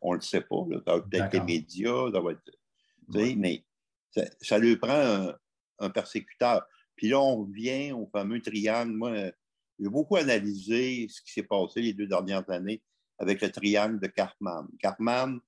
On 0.00 0.12
ne 0.12 0.16
le 0.16 0.22
sait 0.22 0.40
pas. 0.40 0.64
Là. 0.70 0.80
Ça 0.86 0.94
va 0.94 1.00
peut-être 1.02 1.32
les 1.34 1.40
médias, 1.40 2.10
ça 2.10 2.20
va 2.20 2.32
être. 2.32 3.36
Mais 3.36 3.64
ça, 4.12 4.22
ça, 4.40 4.58
lui 4.58 4.76
prend 4.76 5.34
un, 5.78 5.90
persécuteur. 5.90 6.64
Puis 6.94 7.08
là, 7.08 7.20
on 7.20 7.44
revient 7.44 7.92
au 7.92 8.06
fameux 8.06 8.40
triangle. 8.40 8.92
Moi, 8.92 9.32
j'ai 9.78 9.88
beaucoup 9.88 10.16
analysé 10.16 11.06
ce 11.08 11.20
qui 11.22 11.32
s'est 11.32 11.42
passé 11.42 11.82
les 11.82 11.92
deux 11.92 12.06
dernières 12.06 12.48
années 12.50 12.82
avec 13.18 13.40
le 13.42 13.50
triangle 13.50 14.00
de 14.00 14.06
Cartman. 14.06 14.66
Cartman, 14.80 15.40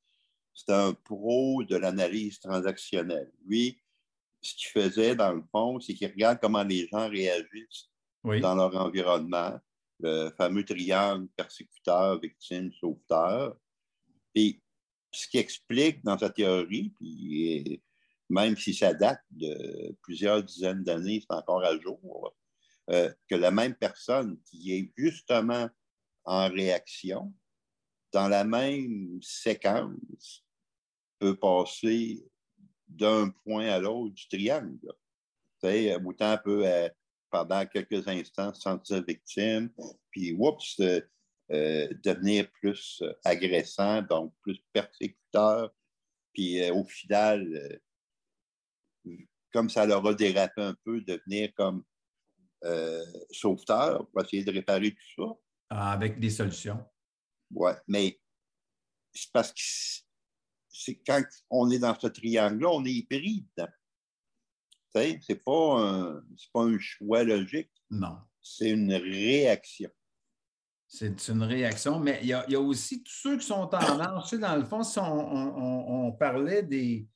c'est 0.54 0.72
un 0.72 0.92
pro 0.92 1.62
de 1.64 1.76
l'analyse 1.76 2.40
transactionnelle. 2.40 3.32
Lui, 3.46 3.80
ce 4.40 4.54
qu'il 4.54 4.70
faisait, 4.70 5.14
dans 5.14 5.32
le 5.32 5.42
fond, 5.52 5.80
c'est 5.80 5.94
qu'il 5.94 6.08
regarde 6.08 6.38
comment 6.40 6.64
les 6.64 6.88
gens 6.88 7.08
réagissent 7.08 7.88
dans 8.24 8.54
leur 8.54 8.74
environnement, 8.76 9.58
le 10.00 10.30
fameux 10.36 10.64
triangle 10.64 11.28
persécuteur, 11.36 12.20
victime, 12.20 12.72
sauveteur. 12.72 13.56
Et 14.34 14.60
ce 15.12 15.26
qui 15.28 15.38
explique 15.38 16.04
dans 16.04 16.18
sa 16.18 16.30
théorie, 16.30 16.90
puis 16.98 17.82
même 18.28 18.56
si 18.56 18.74
ça 18.74 18.92
date 18.92 19.22
de 19.30 19.96
plusieurs 20.02 20.42
dizaines 20.42 20.84
d'années, 20.84 21.20
c'est 21.20 21.34
encore 21.34 21.64
à 21.64 21.78
jour, 21.78 22.34
euh, 22.90 23.12
que 23.28 23.34
la 23.34 23.50
même 23.50 23.74
personne 23.74 24.40
qui 24.44 24.72
est 24.72 24.92
justement 24.96 25.68
en 26.24 26.48
réaction, 26.48 27.32
dans 28.12 28.28
la 28.28 28.44
même 28.44 29.18
séquence, 29.22 30.44
peut 31.18 31.36
passer 31.36 32.24
d'un 32.86 33.30
point 33.30 33.66
à 33.66 33.78
l'autre 33.78 34.14
du 34.14 34.28
triangle. 34.28 34.92
Sais, 35.60 35.94
autant 35.96 36.38
peut, 36.42 36.64
pendant 37.30 37.66
quelques 37.66 38.06
instants, 38.08 38.54
se 38.54 38.62
sentir 38.62 39.04
victime, 39.04 39.70
puis, 40.10 40.32
oups, 40.32 40.80
euh, 40.80 41.00
euh, 41.50 41.88
devenir 42.02 42.50
plus 42.52 43.02
agressant, 43.24 44.02
donc 44.02 44.32
plus 44.42 44.58
persécuteur, 44.72 45.74
puis 46.32 46.70
au 46.70 46.84
final, 46.84 47.80
comme 49.52 49.68
ça 49.68 49.86
leur 49.86 50.06
a 50.06 50.14
dérapé 50.14 50.62
un 50.62 50.76
peu, 50.84 51.00
devenir 51.00 51.52
comme 51.54 51.84
sauveteur 53.30 54.08
pour 54.08 54.22
essayer 54.22 54.44
de 54.44 54.52
réparer 54.52 54.92
tout 54.92 55.24
ça. 55.24 55.34
Ah, 55.70 55.92
avec 55.92 56.18
des 56.18 56.30
solutions. 56.30 56.82
Oui, 57.50 57.72
mais 57.86 58.18
c'est 59.12 59.32
parce 59.32 59.52
que 59.52 59.60
c'est 60.68 60.96
quand 61.06 61.24
on 61.50 61.70
est 61.70 61.78
dans 61.78 61.98
ce 61.98 62.06
triangle-là, 62.06 62.70
on 62.70 62.84
est 62.84 63.06
pris 63.08 63.46
dedans. 63.56 63.70
Ce 64.94 64.98
n'est 64.98 65.38
pas, 65.38 65.80
un, 65.80 66.22
pas 66.52 66.62
un 66.62 66.78
choix 66.78 67.22
logique. 67.22 67.70
Non. 67.90 68.18
C'est 68.40 68.70
une 68.70 68.92
réaction. 68.92 69.90
C'est 70.86 71.28
une 71.28 71.42
réaction, 71.42 72.00
mais 72.00 72.18
il 72.22 72.28
y, 72.28 72.32
a, 72.32 72.60
aussi 72.60 73.02
tous 73.02 73.12
ceux 73.12 73.38
qui 73.38 73.46
sont 73.46 73.68
en 73.74 73.96
marche. 73.98 74.32
dans 74.34 74.56
le 74.56 74.64
fond, 74.64 74.82
si 74.82 74.98
on, 74.98 76.12
parlait 76.18 76.62
des, 76.62 77.06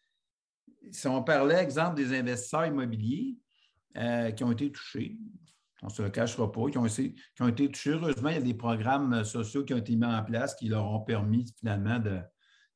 si 0.90 1.06
on 1.06 1.22
parlait, 1.24 1.62
exemple, 1.62 1.96
des 1.96 2.12
investisseurs 2.14 2.66
immobiliers 2.66 3.38
qui 3.94 4.44
ont 4.44 4.52
été 4.52 4.70
touchés, 4.72 5.18
on 5.82 5.86
ne 5.86 5.92
se 5.92 6.02
le 6.02 6.10
cachera 6.10 6.50
pas, 6.50 6.70
qui 6.70 6.78
ont, 6.78 6.86
qui 6.86 7.14
ont, 7.40 7.48
été 7.48 7.68
touchés. 7.68 7.90
Heureusement, 7.90 8.28
il 8.28 8.36
y 8.36 8.38
a 8.38 8.42
des 8.42 8.54
programmes 8.54 9.24
sociaux 9.24 9.64
qui 9.64 9.74
ont 9.74 9.78
été 9.78 9.96
mis 9.96 10.06
en 10.06 10.22
place 10.22 10.54
qui 10.54 10.68
leur 10.68 10.86
ont 10.86 11.00
permis 11.00 11.52
finalement 11.58 11.98
de, 11.98 12.20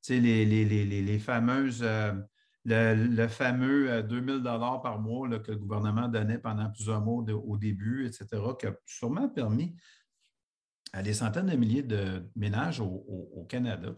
les, 0.08 0.44
les, 0.44 0.64
les, 0.64 1.02
les, 1.02 1.18
fameuses, 1.18 1.82
euh, 1.82 2.12
le, 2.64 3.28
fameux 3.28 4.02
2000 4.02 4.34
euh, 4.34 4.38
dollars 4.38 4.82
par 4.82 4.98
mois 5.00 5.28
que 5.38 5.52
le 5.52 5.58
gouvernement 5.58 6.08
donnait 6.08 6.38
pendant 6.38 6.68
plusieurs 6.70 7.00
mois 7.00 7.22
au 7.32 7.56
début, 7.56 8.06
etc., 8.06 8.26
qui 8.58 8.66
a 8.66 8.76
sûrement 8.84 9.28
permis 9.28 9.76
à 10.92 11.02
des 11.02 11.12
centaines 11.12 11.46
de 11.46 11.56
milliers 11.56 11.82
de 11.82 12.28
ménages 12.34 12.80
au, 12.80 13.46
Canada, 13.48 13.94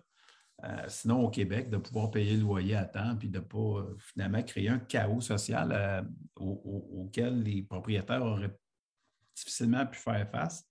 euh, 0.64 0.84
sinon 0.88 1.24
au 1.24 1.30
Québec, 1.30 1.70
de 1.70 1.76
pouvoir 1.76 2.10
payer 2.10 2.36
le 2.36 2.42
loyer 2.42 2.74
à 2.74 2.84
temps 2.84 3.16
puis 3.16 3.28
de 3.28 3.38
ne 3.38 3.44
pas 3.44 3.86
finalement 3.98 4.42
créer 4.42 4.68
un 4.68 4.78
chaos 4.78 5.20
social 5.20 6.06
auquel 6.36 7.42
les 7.42 7.62
propriétaires 7.62 8.22
auraient 8.22 8.56
difficilement 9.36 9.86
pu 9.86 9.98
faire 9.98 10.28
face 10.30 10.68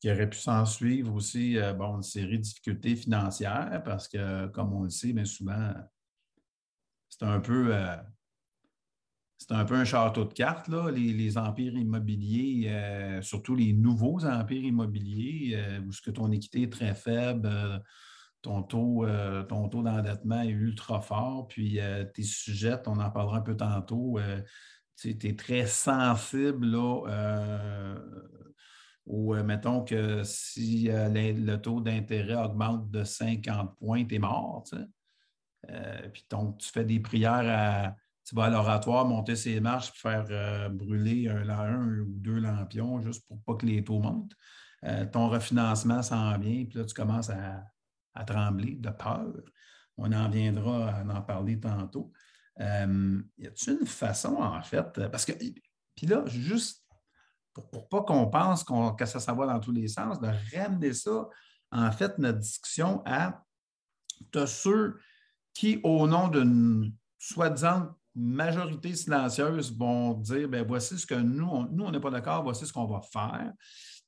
qui 0.00 0.10
aurait 0.10 0.28
pu 0.28 0.38
s'en 0.38 0.64
suivre 0.66 1.14
aussi 1.14 1.58
euh, 1.58 1.72
bon, 1.72 1.96
une 1.96 2.02
série 2.02 2.38
de 2.38 2.42
difficultés 2.42 2.96
financières 2.96 3.82
parce 3.84 4.08
que, 4.08 4.46
comme 4.48 4.72
on 4.72 4.82
le 4.82 4.90
sait, 4.90 5.12
bien 5.12 5.24
souvent, 5.24 5.74
c'est 7.08 7.24
un 7.24 7.40
peu. 7.40 7.74
Euh, 9.42 9.44
c'est 9.48 9.52
un 9.52 9.64
peu 9.64 9.74
un 9.74 9.84
château 9.84 10.24
de 10.24 10.32
cartes, 10.32 10.68
là, 10.68 10.90
les, 10.90 11.38
empires 11.38 11.74
immobiliers, 11.74 12.68
euh, 12.70 13.22
surtout 13.22 13.54
les 13.54 13.72
nouveaux 13.72 14.24
empires 14.24 14.64
immobiliers, 14.64 15.58
où 15.86 15.92
ce 15.92 16.00
que 16.00 16.10
ton 16.10 16.30
équité 16.32 16.62
est 16.62 16.72
très 16.72 16.94
faible, 16.94 17.50
ton 18.42 18.62
taux, 18.62 19.06
taux 19.48 19.82
d'endettement 19.82 20.42
est 20.42 20.48
ultra 20.48 21.00
fort, 21.00 21.48
puis 21.48 21.78
tes 22.14 22.22
sujets, 22.22 22.80
on 22.86 22.98
en 22.98 23.10
parlera 23.10 23.38
un 23.38 23.42
peu 23.42 23.56
tantôt, 23.56 24.18
tu 24.96 25.10
es 25.10 25.36
très 25.36 25.66
sensible 25.66 26.66
là, 26.66 27.94
ou 29.06 29.34
euh, 29.34 29.42
mettons 29.44 29.84
que 29.84 30.22
si 30.24 30.90
euh, 30.90 31.08
le 31.08 31.56
taux 31.56 31.80
d'intérêt 31.80 32.34
augmente 32.34 32.90
de 32.90 33.04
50 33.04 33.76
points, 33.76 34.04
tu 34.04 34.16
es 34.16 34.18
mort. 34.18 34.64
Euh, 35.70 36.08
puis 36.12 36.26
donc, 36.28 36.58
tu 36.58 36.68
fais 36.70 36.84
des 36.84 37.00
prières 37.00 37.46
à. 37.48 37.96
Tu 38.26 38.34
vas 38.34 38.44
à 38.44 38.50
l'oratoire, 38.50 39.04
monter 39.06 39.36
ses 39.36 39.60
marches, 39.60 39.92
faire 39.92 40.70
brûler 40.70 41.28
un, 41.28 42.00
ou 42.00 42.18
deux 42.18 42.38
lampions 42.38 43.00
juste 43.00 43.26
pour 43.28 43.40
pas 43.42 43.54
que 43.54 43.66
les 43.66 43.84
taux 43.84 44.00
montent. 44.00 44.34
ton 45.12 45.28
refinancement 45.28 46.02
s'en 46.02 46.36
vient, 46.38 46.64
puis 46.64 46.78
là, 46.78 46.84
tu 46.84 46.94
commences 46.94 47.30
à, 47.30 47.64
trembler 48.26 48.76
de 48.76 48.90
peur. 48.90 49.32
On 49.96 50.10
en 50.12 50.28
viendra 50.28 50.90
à 50.90 51.04
en 51.04 51.22
parler 51.22 51.60
tantôt. 51.60 52.12
y 52.58 52.62
a-t-il 53.46 53.78
une 53.80 53.86
façon, 53.86 54.36
en 54.36 54.62
fait, 54.62 55.08
parce 55.10 55.24
que, 55.24 55.32
puis 55.94 56.06
là, 56.06 56.24
juste 56.26 56.84
pour, 57.52 57.88
pas 57.88 58.02
qu'on 58.02 58.26
pense 58.28 58.64
que 58.64 59.06
ça 59.06 59.20
s'en 59.20 59.36
va 59.36 59.46
dans 59.46 59.60
tous 59.60 59.72
les 59.72 59.88
sens, 59.88 60.20
de 60.20 60.28
ramener 60.54 60.92
ça, 60.92 61.28
en 61.70 61.92
fait, 61.92 62.18
notre 62.18 62.38
discussion 62.38 63.02
à 63.06 63.42
ceux 64.46 64.98
qui, 65.54 65.80
au 65.82 66.06
nom 66.06 66.28
d'une 66.28 66.94
soi-disant 67.18 67.94
majorité 68.16 68.94
silencieuse, 68.94 69.76
vont 69.76 70.14
dire 70.14 70.48
ben 70.48 70.66
voici 70.66 70.98
ce 70.98 71.06
que 71.06 71.14
nous, 71.14 71.46
on, 71.46 71.64
nous, 71.66 71.84
on 71.84 71.90
n'est 71.90 72.00
pas 72.00 72.10
d'accord, 72.10 72.42
voici 72.42 72.66
ce 72.66 72.72
qu'on 72.72 72.86
va 72.86 73.00
faire. 73.02 73.52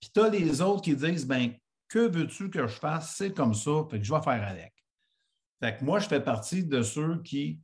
Puis 0.00 0.10
tu 0.12 0.20
as 0.20 0.28
les 0.28 0.60
autres 0.60 0.82
qui 0.82 0.96
disent 0.96 1.26
ben 1.26 1.52
que 1.88 2.08
veux-tu 2.08 2.50
que 2.50 2.66
je 2.66 2.74
fasse? 2.74 3.16
C'est 3.16 3.32
comme 3.32 3.54
ça, 3.54 3.70
fait 3.90 3.98
que 3.98 4.04
je 4.04 4.12
vais 4.12 4.22
faire 4.22 4.46
avec. 4.46 4.74
Fait 5.60 5.76
que 5.76 5.84
moi, 5.84 5.98
je 5.98 6.08
fais 6.08 6.20
partie 6.20 6.64
de 6.64 6.82
ceux 6.82 7.20
qui 7.22 7.60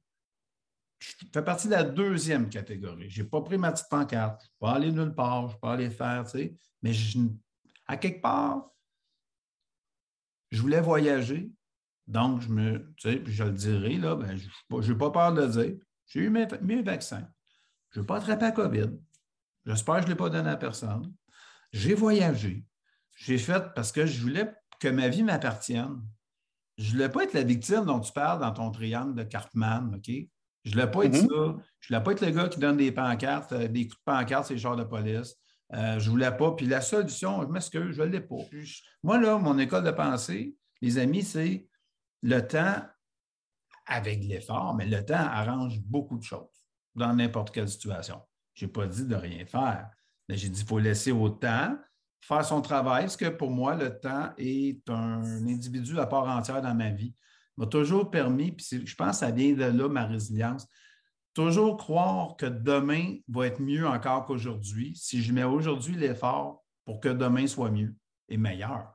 je 0.98 1.26
fais 1.32 1.44
partie 1.44 1.66
de 1.66 1.72
la 1.72 1.84
deuxième 1.84 2.48
catégorie. 2.48 3.10
Je 3.10 3.22
n'ai 3.22 3.28
pas 3.28 3.42
pris 3.42 3.58
ma 3.58 3.72
petite 3.72 3.88
pancarte. 3.90 4.42
Je 4.42 4.46
ne 4.46 4.50
peux 4.50 4.66
pas 4.66 4.72
aller 4.72 4.92
nulle 4.92 5.14
part, 5.14 5.42
je 5.42 5.46
ne 5.48 5.52
peux 5.52 5.60
pas 5.60 5.72
aller 5.72 5.90
faire, 5.90 6.24
tu 6.24 6.30
sais. 6.30 6.56
Mais 6.82 6.92
à 7.86 7.96
quelque 7.96 8.22
part, 8.22 8.70
je 10.50 10.60
voulais 10.60 10.80
voyager. 10.80 11.50
Donc, 12.06 12.42
je 12.42 12.48
me, 12.48 12.92
tu 12.96 13.10
sais, 13.10 13.22
je 13.26 13.44
le 13.44 13.52
dirai, 13.52 13.96
là, 13.96 14.14
ben, 14.14 14.36
je 14.36 14.92
n'ai 14.92 14.98
pas 14.98 15.10
peur 15.10 15.32
de 15.32 15.42
le 15.42 15.48
dire. 15.48 15.76
J'ai 16.06 16.20
eu 16.20 16.30
mes, 16.30 16.82
vaccins. 16.82 17.26
Je 17.90 17.98
ne 17.98 18.02
veux 18.02 18.06
pas 18.06 18.18
attraper 18.18 18.44
la 18.46 18.52
COVID. 18.52 18.90
J'espère 19.66 19.96
que 19.96 20.00
je 20.02 20.06
ne 20.06 20.10
l'ai 20.12 20.16
pas 20.16 20.30
donné 20.30 20.50
à 20.50 20.56
personne. 20.56 21.12
J'ai 21.72 21.94
voyagé. 21.94 22.66
J'ai 23.16 23.38
fait 23.38 23.72
parce 23.74 23.92
que 23.92 24.06
je 24.06 24.20
voulais 24.20 24.52
que 24.80 24.88
ma 24.88 25.08
vie 25.08 25.22
m'appartienne. 25.22 26.02
Je 26.76 26.86
ne 26.86 26.90
voulais 26.92 27.08
pas 27.08 27.24
être 27.24 27.34
la 27.34 27.42
victime 27.42 27.84
dont 27.84 28.00
tu 28.00 28.12
parles 28.12 28.40
dans 28.40 28.52
ton 28.52 28.70
triangle 28.70 29.14
de 29.14 29.22
Cartman, 29.22 29.94
OK? 29.94 30.08
Je 30.64 30.70
ne 30.70 30.72
voulais 30.72 30.90
pas 30.90 31.04
être 31.04 31.14
mm-hmm. 31.14 31.28
ça. 31.28 31.62
Je 31.80 31.94
ne 31.94 31.98
voulais 31.98 32.04
pas 32.04 32.12
être 32.12 32.20
le 32.26 32.30
gars 32.30 32.48
qui 32.48 32.58
donne 32.58 32.76
des 32.76 32.92
pancartes, 32.92 33.52
euh, 33.52 33.68
des 33.68 33.86
coups 33.86 33.98
de 33.98 34.04
pancarte, 34.04 34.46
c'est 34.46 34.54
le 34.54 34.60
genre 34.60 34.76
de 34.76 34.84
police. 34.84 35.36
Euh, 35.72 35.98
je 35.98 36.06
ne 36.06 36.10
voulais 36.10 36.36
pas. 36.36 36.52
Puis 36.52 36.66
la 36.66 36.80
solution, 36.80 37.42
je 37.42 37.48
m'excuse, 37.48 37.94
je 37.96 38.02
ne 38.02 38.08
l'ai 38.08 38.20
pas. 38.20 38.36
moi, 39.02 39.18
là, 39.18 39.38
mon 39.38 39.58
école 39.58 39.84
de 39.84 39.90
pensée, 39.90 40.56
les 40.80 40.98
amis, 40.98 41.22
c'est 41.22 41.68
le 42.22 42.40
temps 42.40 42.82
avec 43.86 44.24
l'effort, 44.24 44.74
mais 44.74 44.86
le 44.86 45.04
temps 45.04 45.14
arrange 45.14 45.80
beaucoup 45.80 46.18
de 46.18 46.22
choses 46.22 46.66
dans 46.94 47.14
n'importe 47.14 47.50
quelle 47.50 47.68
situation. 47.68 48.20
Je 48.54 48.64
n'ai 48.64 48.72
pas 48.72 48.86
dit 48.86 49.06
de 49.06 49.14
rien 49.14 49.44
faire, 49.44 49.90
mais 50.28 50.36
j'ai 50.36 50.48
dit 50.48 50.60
qu'il 50.60 50.68
faut 50.68 50.78
laisser 50.78 51.12
au 51.12 51.28
temps 51.28 51.76
faire 52.20 52.44
son 52.44 52.62
travail, 52.62 53.04
parce 53.04 53.16
que 53.16 53.28
pour 53.28 53.50
moi, 53.50 53.74
le 53.74 54.00
temps 54.00 54.30
est 54.38 54.88
un 54.88 55.46
individu 55.46 55.98
à 55.98 56.06
part 56.06 56.26
entière 56.26 56.62
dans 56.62 56.74
ma 56.74 56.90
vie 56.90 57.14
m'a 57.56 57.66
toujours 57.66 58.10
permis, 58.10 58.52
puis 58.52 58.84
je 58.84 58.94
pense 58.94 59.10
que 59.10 59.26
ça 59.26 59.30
vient 59.30 59.52
de 59.52 59.64
là, 59.64 59.88
ma 59.88 60.06
résilience, 60.06 60.66
toujours 61.34 61.76
croire 61.76 62.36
que 62.36 62.46
demain 62.46 63.16
va 63.28 63.46
être 63.46 63.60
mieux 63.60 63.86
encore 63.86 64.24
qu'aujourd'hui 64.24 64.94
si 64.96 65.22
je 65.22 65.32
mets 65.32 65.44
aujourd'hui 65.44 65.96
l'effort 65.96 66.64
pour 66.84 67.00
que 67.00 67.08
demain 67.08 67.46
soit 67.46 67.70
mieux 67.70 67.94
et 68.28 68.36
meilleur. 68.36 68.92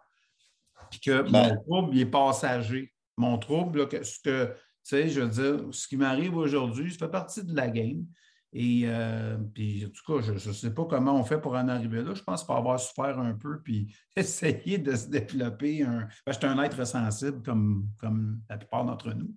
Puis 0.89 0.99
que 1.01 1.21
mon 1.23 1.31
ben 1.31 1.61
trouble, 1.67 1.95
il 1.95 2.01
est 2.01 2.05
passager. 2.05 2.93
Mon 3.17 3.37
trouble, 3.37 3.87
ce 4.03 4.19
que, 4.23 4.55
sais, 4.83 5.09
je 5.09 5.21
veux 5.21 5.29
dire, 5.29 5.67
ce 5.71 5.87
qui 5.87 5.97
m'arrive 5.97 6.35
aujourd'hui, 6.35 6.91
ça 6.91 6.99
fait 6.99 7.11
partie 7.11 7.43
de 7.43 7.55
la 7.55 7.69
game. 7.69 8.05
Et 8.51 8.83
euh, 8.85 9.37
puis, 9.53 9.85
en 9.85 9.89
tout 9.89 10.03
cas, 10.07 10.21
je 10.25 10.31
ne 10.31 10.53
sais 10.53 10.73
pas 10.73 10.85
comment 10.85 11.19
on 11.19 11.23
fait 11.23 11.39
pour 11.39 11.53
en 11.53 11.67
arriver 11.67 12.01
là. 12.01 12.15
Je 12.15 12.23
pense 12.23 12.45
pas 12.45 12.57
avoir 12.57 12.79
souffert 12.79 13.19
un 13.19 13.33
peu, 13.33 13.61
puis 13.61 13.95
essayer 14.15 14.79
de 14.79 14.95
se 14.95 15.07
développer. 15.07 15.83
Un... 15.83 16.07
je 16.25 16.33
suis 16.33 16.45
un 16.45 16.61
être 16.63 16.83
sensible 16.85 17.43
comme, 17.43 17.89
comme 17.99 18.41
la 18.49 18.57
plupart 18.57 18.85
d'entre 18.85 19.13
nous. 19.13 19.35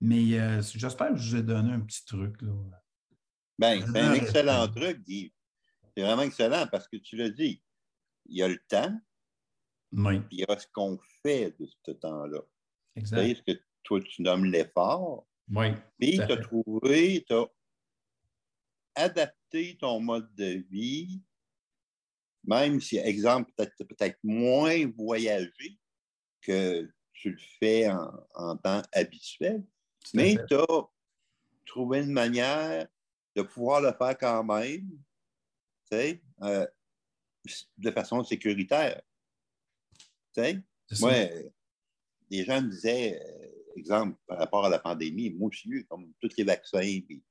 Mais 0.00 0.38
euh, 0.38 0.60
j'espère 0.62 1.10
que 1.10 1.16
je 1.16 1.30
vous 1.30 1.36
ai 1.36 1.42
donné 1.42 1.72
un 1.72 1.80
petit 1.80 2.04
truc. 2.04 2.40
Là. 2.42 2.52
Bien, 3.58 3.84
c'est 3.84 4.00
un 4.00 4.14
excellent 4.14 4.68
truc, 4.68 5.02
Guy. 5.02 5.32
C'est 5.96 6.04
vraiment 6.04 6.22
excellent 6.22 6.66
parce 6.70 6.86
que 6.86 6.96
tu 6.96 7.16
l'as 7.16 7.30
dit, 7.30 7.60
il 8.26 8.36
y 8.36 8.42
a 8.42 8.48
le 8.48 8.58
temps, 8.68 8.96
oui. 9.92 10.20
il 10.30 10.40
y 10.40 10.44
a 10.44 10.58
ce 10.58 10.66
qu'on 10.72 10.98
fait 11.22 11.56
de 11.58 11.66
ce 11.84 11.90
temps-là. 11.92 12.40
Exact. 12.94 13.44
que 13.44 13.52
toi, 13.82 14.00
tu 14.00 14.22
nommes 14.22 14.44
l'effort. 14.44 15.26
Oui. 15.50 15.68
Puis, 15.98 16.16
tu 16.16 16.32
as 16.32 16.36
trouvé, 16.36 17.24
tu 17.26 17.34
as 17.34 17.46
adapter 18.98 19.76
ton 19.78 20.00
mode 20.00 20.34
de 20.34 20.64
vie, 20.70 21.22
même 22.44 22.80
si, 22.80 22.98
exemple, 22.98 23.52
peut-être 23.56 23.74
peut 23.76 24.18
moins 24.24 24.86
voyager 24.96 25.78
que 26.40 26.90
tu 27.12 27.30
le 27.30 27.38
fais 27.58 27.88
en, 28.34 28.56
temps 28.56 28.82
habituel, 28.92 29.64
mais 30.14 30.36
tu 30.48 30.54
as 30.54 30.88
trouvé 31.66 32.00
une 32.00 32.12
manière 32.12 32.88
de 33.36 33.42
pouvoir 33.42 33.80
le 33.80 33.92
faire 33.92 34.16
quand 34.18 34.44
même, 34.44 34.88
tu 35.90 35.96
sais, 35.96 36.22
euh, 36.42 36.66
de 37.76 37.90
façon 37.90 38.24
sécuritaire. 38.24 39.00
Tu 40.34 40.42
sais, 40.42 40.62
moi, 41.00 41.12
les 42.30 42.44
gens 42.44 42.62
me 42.62 42.68
disaient, 42.68 43.20
euh, 43.20 43.57
exemple, 43.78 44.16
par 44.26 44.38
rapport 44.38 44.64
à 44.66 44.68
la 44.68 44.78
pandémie, 44.78 45.30
moi, 45.30 45.50
je 45.52 45.58
suis 45.58 45.86
comme 45.86 46.12
tous 46.20 46.30
les 46.36 46.44
vaccins, 46.44 47.00
puis 47.06 47.22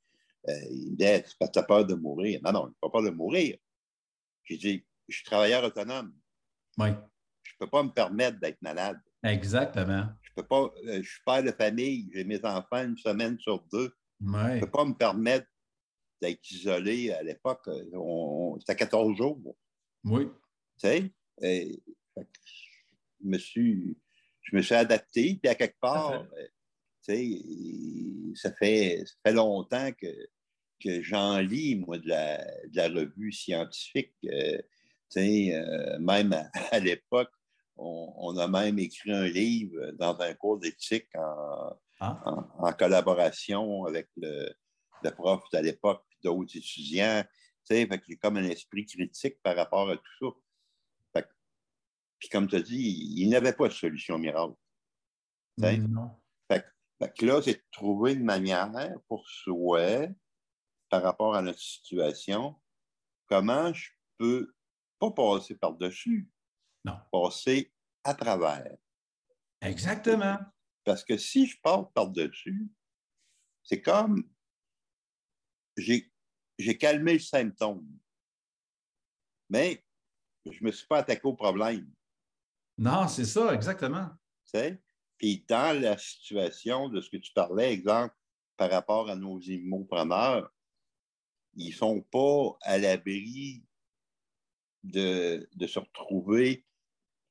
euh, 0.50 0.54
il 0.72 0.92
me 0.92 0.96
disait, 0.96 1.22
parce 1.22 1.36
que 1.36 1.52
tu 1.52 1.60
as 1.60 1.64
peur 1.64 1.86
de 1.86 1.96
mourir. 1.96 2.40
Non, 2.44 2.52
non, 2.52 2.74
pas 2.82 2.90
peur 2.90 3.04
de 3.04 3.10
mourir. 3.10 3.58
J'ai 4.44 4.58
dit, 4.58 4.86
je 5.08 5.16
suis 5.16 5.26
travailleur 5.26 5.64
autonome. 5.64 6.14
Oui. 6.78 6.90
Je 7.44 7.54
ne 7.54 7.66
peux 7.66 7.70
pas 7.70 7.84
me 7.84 7.90
permettre 7.90 8.40
d'être 8.40 8.62
malade. 8.62 9.00
Exactement. 9.24 10.08
Je 10.22 10.32
peux 10.36 10.48
pas, 10.48 10.72
euh, 10.86 11.02
je 11.02 11.10
suis 11.10 11.22
père 11.26 11.44
de 11.44 11.52
famille, 11.52 12.10
j'ai 12.14 12.24
mes 12.24 12.44
enfants 12.46 12.84
une 12.84 12.98
semaine 12.98 13.38
sur 13.40 13.64
deux. 13.72 13.94
Oui. 14.22 14.34
Je 14.34 14.56
ne 14.56 14.60
peux 14.62 14.72
pas 14.72 14.86
me 14.86 14.94
permettre 14.94 15.48
d'être 16.22 16.50
isolé 16.52 17.12
à 17.12 17.24
l'époque. 17.24 17.70
C'était 18.60 18.76
14 18.76 19.18
jours. 19.18 19.40
Oui. 20.04 20.28
Tu 20.80 20.88
sais, 20.88 21.12
je, 21.42 21.76
me 23.22 23.38
suis, 23.38 23.98
je 24.48 24.56
me 24.56 24.62
suis 24.62 24.76
adapté, 24.76 25.38
puis 25.42 25.50
à 25.50 25.56
quelque 25.56 25.80
part, 25.80 26.26
ça 27.02 28.52
fait, 28.54 29.04
ça 29.06 29.16
fait 29.26 29.34
longtemps 29.34 29.92
que, 29.92 30.08
que 30.84 31.02
j'en 31.02 31.40
lis, 31.40 31.76
moi, 31.76 31.98
de 31.98 32.08
la, 32.08 32.88
revue 32.88 33.32
scientifique. 33.32 34.16
Euh, 34.26 34.58
euh, 35.18 36.00
même 36.00 36.34
à, 36.72 36.80
l'époque, 36.80 37.32
on, 37.76 38.36
a 38.38 38.48
même 38.48 38.80
écrit 38.80 39.12
un 39.12 39.28
livre 39.28 39.92
dans 40.00 40.20
un 40.20 40.34
cours 40.34 40.60
d'éthique 40.60 41.10
en, 41.16 41.78
Ah. 42.00 42.74
collaboration 42.78 43.86
avec 43.86 44.08
le, 44.18 44.50
le 45.04 45.12
prof 45.12 45.44
de 45.52 45.60
l'époque 45.60 46.04
et 46.12 46.28
d'autres 46.28 46.56
étudiants. 46.58 47.24
Tu 47.68 47.76
sais, 47.76 47.88
fait 47.88 48.02
y 48.08 48.14
a 48.14 48.18
comme 48.18 48.38
un 48.38 48.44
esprit 48.44 48.86
critique 48.86 49.42
par 49.44 49.56
rapport 49.56 49.90
à 49.90 49.98
tout 49.98 50.04
ça. 50.20 50.28
Puis 52.20 52.30
comme 52.30 52.48
tu 52.48 52.56
as 52.56 52.62
dit, 52.62 53.14
il 53.16 53.30
n'avait 53.30 53.54
pas 53.54 53.68
de 53.68 53.74
solution 53.74 54.18
miracle. 54.18 54.56
Non. 55.58 56.20
Fait 56.50 57.14
que 57.16 57.26
là, 57.26 57.42
c'est 57.44 57.54
de 57.54 57.64
trouver 57.72 58.14
une 58.14 58.24
manière 58.24 58.72
pour 59.08 59.28
soi, 59.30 60.08
par 60.90 61.04
rapport 61.04 61.36
à 61.36 61.44
notre 61.44 61.60
situation, 61.60 62.60
comment 63.28 63.72
je 63.72 63.92
peux 64.18 64.56
pas 65.00 65.12
passer 65.12 65.56
par-dessus, 65.56 66.28
Non. 66.86 66.98
passer 67.12 67.72
à 68.04 68.16
travers. 68.16 68.78
Exactement. 69.62 70.40
Parce 70.84 71.04
que 71.04 71.18
si 71.18 71.46
je 71.46 71.60
passe 71.62 71.86
par-dessus, 71.94 72.72
c'est 73.64 73.82
comme 73.82 74.28
j'ai 75.76 76.12
j'ai 76.58 76.76
calmé 76.76 77.14
le 77.14 77.20
symptôme, 77.20 77.88
mais 79.50 79.86
je 80.46 80.60
ne 80.60 80.66
me 80.66 80.72
suis 80.72 80.88
pas 80.88 81.00
attaqué 81.00 81.22
au 81.26 81.36
problème. 81.36 81.94
Non, 82.78 83.08
c'est 83.08 83.26
ça, 83.26 83.54
exactement. 83.54 84.08
tu 84.46 84.52
sais. 84.60 84.82
Puis 85.18 85.46
dans 85.50 85.80
la 85.82 85.98
situation 85.98 86.90
de 86.90 87.02
ce 87.02 87.10
que 87.10 87.18
tu 87.18 87.32
parlais, 87.34 87.74
exemple, 87.74 88.14
par 88.56 88.70
rapport 88.70 89.10
à 89.10 89.16
nos 89.16 89.40
immopreneurs, 89.40 90.52
ils 91.56 91.70
ne 91.70 91.74
sont 91.76 92.02
pas 92.02 92.58
à 92.62 92.78
l'abri 92.78 93.64
de, 94.84 95.50
de 95.56 95.68
se 95.68 95.80
retrouver 95.80 96.66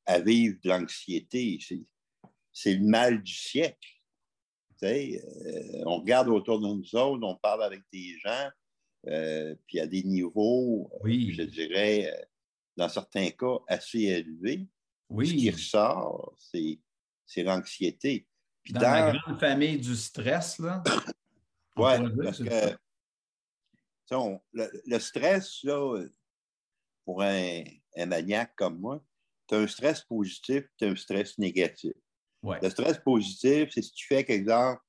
à 0.05 0.19
vivre 0.21 0.59
de 0.63 0.69
l'anxiété. 0.69 1.59
C'est- 1.61 2.75
le 2.75 2.89
mal 2.89 3.23
du 3.23 3.35
siècle. 3.35 3.89
Tu 4.81 4.87
sais, 4.87 5.23
euh, 5.25 5.83
on 5.87 5.99
regarde 5.99 6.29
autour 6.29 6.59
de 6.61 6.67
nous 6.67 6.95
autres, 6.97 7.23
on 7.27 7.37
parle 7.37 7.63
avec 7.63 7.83
des 7.93 8.19
gens, 8.19 8.49
euh, 9.09 9.55
puis 9.67 9.79
à 9.79 9.87
des 9.87 10.03
niveaux, 10.03 10.91
euh, 10.95 10.99
Oui. 11.05 11.33
je 11.35 11.43
dirais, 11.43 12.29
dans 12.77 12.89
certains 12.89 13.31
cas, 13.31 13.59
assez 13.69 14.01
élevés. 14.01 14.67
Ce 15.11 15.15
qui 15.15 15.37
Oui. 15.37 15.51
ressort, 15.51 16.35
c'est, 16.39 16.79
l'anxiété. 17.43 18.27
Dans 18.71 18.81
dans- 18.81 18.91
la 18.91 19.13
grande 19.13 19.39
famille 19.41 19.79
du 19.79 19.95
stress, 19.95 20.59
là. 20.59 20.83
dire, 22.09 22.13
parce 22.23 22.39
que 22.39 22.77
on- 24.13 24.41
le, 24.53 24.69
le 24.87 24.99
stress, 24.99 25.63
là, 25.65 26.03
pour 27.05 27.23
un, 27.23 27.63
un 27.97 28.07
maniaque 28.07 28.55
comme 28.57 28.79
moi, 28.81 29.05
tu 29.49 29.55
as 29.55 29.59
un 29.59 29.67
stress 29.69 30.03
positif 30.03 30.65
as 30.81 30.89
un 30.89 30.97
stress 30.97 31.39
négatif. 31.39 31.93
Ouais. 32.43 32.59
Le 32.63 32.71
stress 32.71 32.99
positif, 32.99 33.71
c'est 33.73 33.83
si 33.83 33.93
tu 33.93 34.07
fais 34.07 34.25
qu'exemple, 34.25 34.81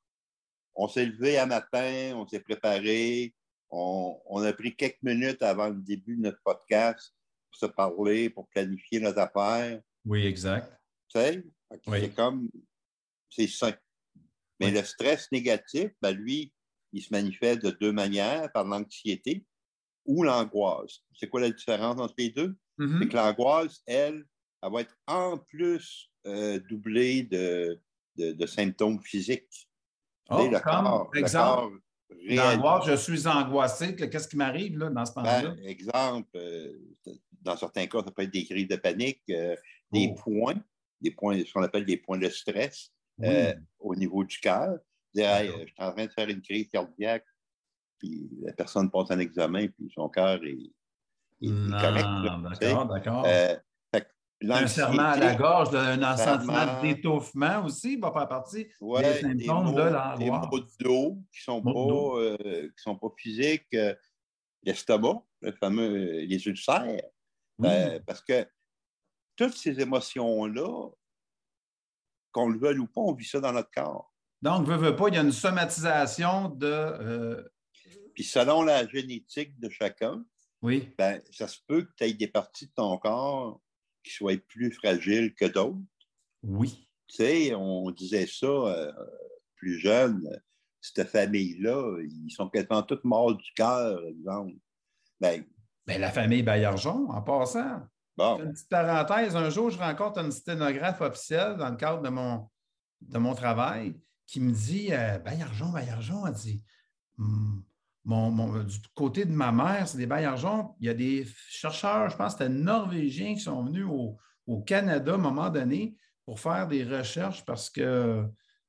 on 0.76 0.88
s'est 0.88 1.06
levé 1.06 1.38
un 1.40 1.46
matin, 1.48 2.14
on 2.16 2.28
s'est 2.28 2.40
préparé, 2.40 3.34
on, 3.70 4.20
on 4.26 4.42
a 4.44 4.54
pris 4.54 4.76
quelques 4.76 5.02
minutes 5.04 5.42
avant 5.44 5.70
le 5.70 5.82
début 5.82 6.16
de 6.16 6.22
notre 6.22 6.42
podcast 6.44 7.14
pour 7.52 7.60
se 7.60 7.66
parler, 7.68 8.30
pour 8.30 8.48
planifier 8.48 9.00
notre 9.00 9.20
affaire. 9.20 9.82
Oui, 10.08 10.26
exact. 10.26 10.72
Tu 11.10 11.20
sais, 11.20 11.44
Oui. 11.88 12.00
c'est 12.02 12.16
comme, 12.16 12.50
c'est 13.30 13.48
sain. 13.48 13.74
Mais 14.60 14.68
Oui. 14.68 14.74
le 14.74 14.84
stress 14.84 15.32
négatif, 15.32 15.92
ben 16.02 16.12
lui, 16.12 16.54
il 16.94 17.02
se 17.02 17.10
manifeste 17.12 17.62
de 17.64 17.72
deux 17.72 17.92
manières, 17.92 18.52
par 18.54 18.64
l'anxiété 18.66 19.46
ou 20.06 20.24
l'angoisse. 20.24 21.02
C'est 21.14 21.28
quoi 21.28 21.42
la 21.42 21.52
différence 21.52 22.00
entre 22.00 22.16
les 22.18 22.30
deux? 22.30 22.56
Mhm. 22.78 23.00
C'est 23.02 23.10
que 23.10 23.16
l'angoisse, 23.16 23.82
elle, 23.86 24.24
elle 24.64 24.72
va 24.72 24.82
être 24.82 24.96
en 25.08 25.38
plus 25.38 26.10
euh, 26.26 26.60
doublée 26.70 27.24
de, 27.24 27.80
de, 28.16 28.32
de 28.32 28.46
symptômes 28.46 29.02
physiques. 29.02 29.70
Oh, 30.30 30.48
le 30.52 30.60
comme, 30.60 30.84
corps, 30.86 31.10
le 31.14 31.20
exemple, 31.20 31.80
l'angoisse, 32.10 32.86
je 32.88 32.96
suis 32.96 33.28
angoissé, 33.28 33.96
que- 33.96 34.06
qu'est-ce 34.06 34.28
qui 34.28 34.38
m'arrive 34.38 34.78
là, 34.78 34.90
dans 34.90 35.06
ce 35.06 35.12
moment-là? 35.18 35.56
Ben, 35.56 35.66
exemple, 35.68 36.30
euh, 36.36 36.74
dans 37.42 37.58
certains 37.58 37.88
cas, 37.88 38.00
ça 38.04 38.12
peut 38.12 38.24
être 38.24 38.32
des 38.34 38.46
crises 38.46 38.68
de 38.68 38.76
panique, 38.76 39.22
euh, 39.30 39.56
des 39.92 40.10
Oh. 40.12 40.22
points, 40.24 40.56
des 41.02 41.12
points, 41.12 41.40
ce 41.46 41.52
qu'on 41.54 41.64
appelle 41.64 41.86
des 41.86 41.98
points 41.98 42.18
de 42.18 42.30
stress. 42.30 42.92
Oui. 43.20 43.28
euh, 43.30 43.54
au 43.80 43.96
niveau 43.96 44.24
du 44.24 44.38
cœur. 44.40 44.78
Hey, 45.16 45.50
euh, 45.50 45.54
je 45.62 45.66
suis 45.66 45.74
en 45.80 45.92
train 45.92 46.06
de 46.06 46.12
faire 46.12 46.30
une 46.30 46.42
crise 46.42 46.68
cardiaque, 46.70 47.26
puis 47.98 48.30
la 48.44 48.54
personne 48.54 48.92
passe 48.92 49.10
un 49.10 49.18
examen, 49.18 49.68
puis 49.70 49.92
son 49.96 50.08
cœur 50.08 50.40
est, 50.44 50.50
est- 50.52 51.48
est 51.48 51.50
Non, 51.50 51.80
correct. 51.80 52.62
d'accord, 52.62 52.86
d'accord. 52.86 53.24
Euh, 53.26 53.56
un 54.50 54.68
serment 54.68 55.02
à 55.02 55.18
la 55.18 55.34
gorge, 55.34 55.74
un 55.74 56.16
sentiment 56.18 56.80
d'étouffement 56.80 57.66
aussi 57.66 57.98
va 57.98 58.12
faire 58.12 58.28
partie 58.28 58.68
ouais, 58.82 59.02
des 59.02 59.34
des, 59.34 59.46
symptômes 59.46 59.66
maux, 59.72 59.80
de 59.80 59.84
des 59.86 59.90
l'angoisse. 59.90 60.48
maux 60.52 60.60
de 60.60 60.68
dos 60.84 61.18
qui 61.34 61.42
sont 61.42 61.60
de 61.60 61.74
dos. 61.74 62.12
pas, 62.12 62.20
euh, 62.20 62.68
qui 62.68 62.84
sont 62.84 62.96
pas 63.00 63.08
physiques, 63.18 63.66
euh, 63.74 63.96
l'estomac, 64.62 65.24
le 65.42 65.52
fameux, 65.54 66.20
les 66.20 66.46
ulcères. 66.48 67.02
Oui. 67.58 67.68
Euh, 67.68 68.00
parce 68.06 68.22
que 68.22 68.46
toutes 69.38 69.56
ces 69.56 69.80
émotions-là, 69.80 70.90
qu'on 72.32 72.50
le 72.50 72.60
veuille 72.60 72.80
ou 72.80 72.88
pas, 72.88 73.02
on 73.02 73.14
vit 73.14 73.26
ça 73.26 73.40
dans 73.40 73.54
notre 73.54 73.72
corps. 73.72 74.14
Donc, 74.42 74.68
veux, 74.68 74.76
veux 74.76 74.96
pas, 74.96 75.08
il 75.08 75.16
y 75.16 75.18
a 75.18 75.22
une 75.22 75.32
somatisation 75.32 76.50
de. 76.50 76.68
euh, 76.68 77.44
Puis 78.14 78.24
selon 78.24 78.62
la 78.64 78.86
génétique 78.88 79.58
de 79.60 79.70
chacun, 79.70 80.24
oui, 80.62 80.94
ben, 80.98 81.22
ça 81.32 81.48
se 81.48 81.60
peut 81.66 81.84
que 81.84 81.92
tu 81.96 82.04
aies 82.04 82.14
des 82.14 82.28
parties 82.28 82.68
de 82.68 82.74
ton 82.76 82.98
corps 82.98 83.62
qui 84.04 84.12
soient 84.12 84.38
plus 84.48 84.72
fragiles 84.72 85.34
que 85.36 85.46
d'autres. 85.46 85.78
oui. 86.44 86.84
Tu 87.10 87.16
sais, 87.16 87.56
on 87.56 87.90
disait 87.92 88.28
ça 88.28 88.46
euh, 88.48 88.92
plus 89.56 89.80
jeune, 89.80 90.30
cette 90.82 91.08
famille-là, 91.08 92.00
ils 92.02 92.30
sont 92.32 92.50
quasiment 92.50 92.84
tous 92.84 93.00
morts 93.06 93.34
du 93.34 93.50
cœur, 93.54 94.04
exemple. 94.06 94.56
Ben, 95.22 95.46
Bien, 95.86 96.00
la 96.00 96.12
famille 96.12 96.44
Baillargeon, 96.44 97.10
en 97.10 97.22
passant. 97.22 97.80
Une 98.18 98.52
petite 98.52 98.70
parenthèse, 98.70 99.36
un 99.36 99.50
jour, 99.50 99.70
je 99.70 99.78
rencontre 99.78 100.20
une 100.20 100.32
sténographe 100.32 101.02
officielle 101.02 101.56
dans 101.58 101.70
le 101.70 101.76
cadre 101.76 102.02
de 102.02 102.10
mon, 103.20 103.36
travail 103.36 103.96
qui 104.26 104.40
me 104.40 104.52
dit 104.52 104.90
euh, 104.92 105.20
Baillargeon, 105.20 105.70
Baillargeon, 105.70 106.26
elle 106.26 106.34
dit 106.34 106.64
du 108.08 108.88
côté 108.96 109.26
de 109.26 109.32
ma 109.32 109.52
mère, 109.52 109.88
c'est 109.88 109.98
des 109.98 110.06
Baillargeons. 110.06 110.76
Il 110.80 110.88
y 110.88 110.90
a 110.90 110.94
des 110.94 111.28
chercheurs, 111.50 112.10
je 112.10 112.16
pense 112.16 112.36
que 112.36 112.44
c'était 112.44 112.54
norvégiens 112.54 113.34
qui 113.34 113.42
sont 113.42 113.64
venus 113.66 113.86
au, 113.86 114.18
Canada 114.66 115.12
à 115.12 115.16
un 115.16 115.18
moment 115.18 115.50
donné 115.50 115.98
pour 116.26 116.40
faire 116.40 116.70
des 116.70 116.86
recherches 116.86 117.44
parce 117.44 117.70
que 117.70 118.26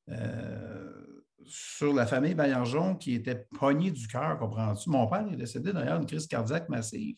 euh, 0.08 1.22
sur 1.44 1.94
la 1.94 2.04
famille 2.04 2.34
Baillargeon 2.34 2.96
qui 2.96 3.14
était 3.14 3.46
pognée 3.58 3.92
du 3.92 4.08
cœur, 4.08 4.38
comprends-tu? 4.38 4.90
Mon 4.90 5.06
père 5.06 5.26
est 5.32 5.36
décédé 5.36 5.72
d'ailleurs 5.72 6.00
d'une 6.00 6.08
crise 6.08 6.26
cardiaque 6.26 6.68
massive. 6.68 7.16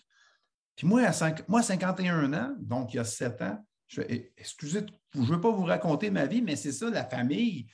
Puis 0.81 0.89
moi, 0.89 1.03
à 1.03 1.13
cinq- 1.13 1.47
moi, 1.47 1.63
51 1.63 2.33
ans, 2.33 2.57
donc 2.59 2.95
il 2.95 2.97
y 2.97 3.01
a 3.01 3.05
7 3.05 3.43
ans, 3.43 3.63
je 3.87 4.01
Eh, 4.09 4.33
excusez, 4.39 4.87
je 5.15 5.21
ne 5.21 5.27
veux 5.27 5.39
pas 5.39 5.51
vous 5.51 5.65
raconter 5.65 6.11
ma 6.11 6.25
vie, 6.25 6.41
mais 6.41 6.57
c'est 6.57 6.73
ça, 6.73 6.89
la 6.89 7.05
famille. 7.05 7.67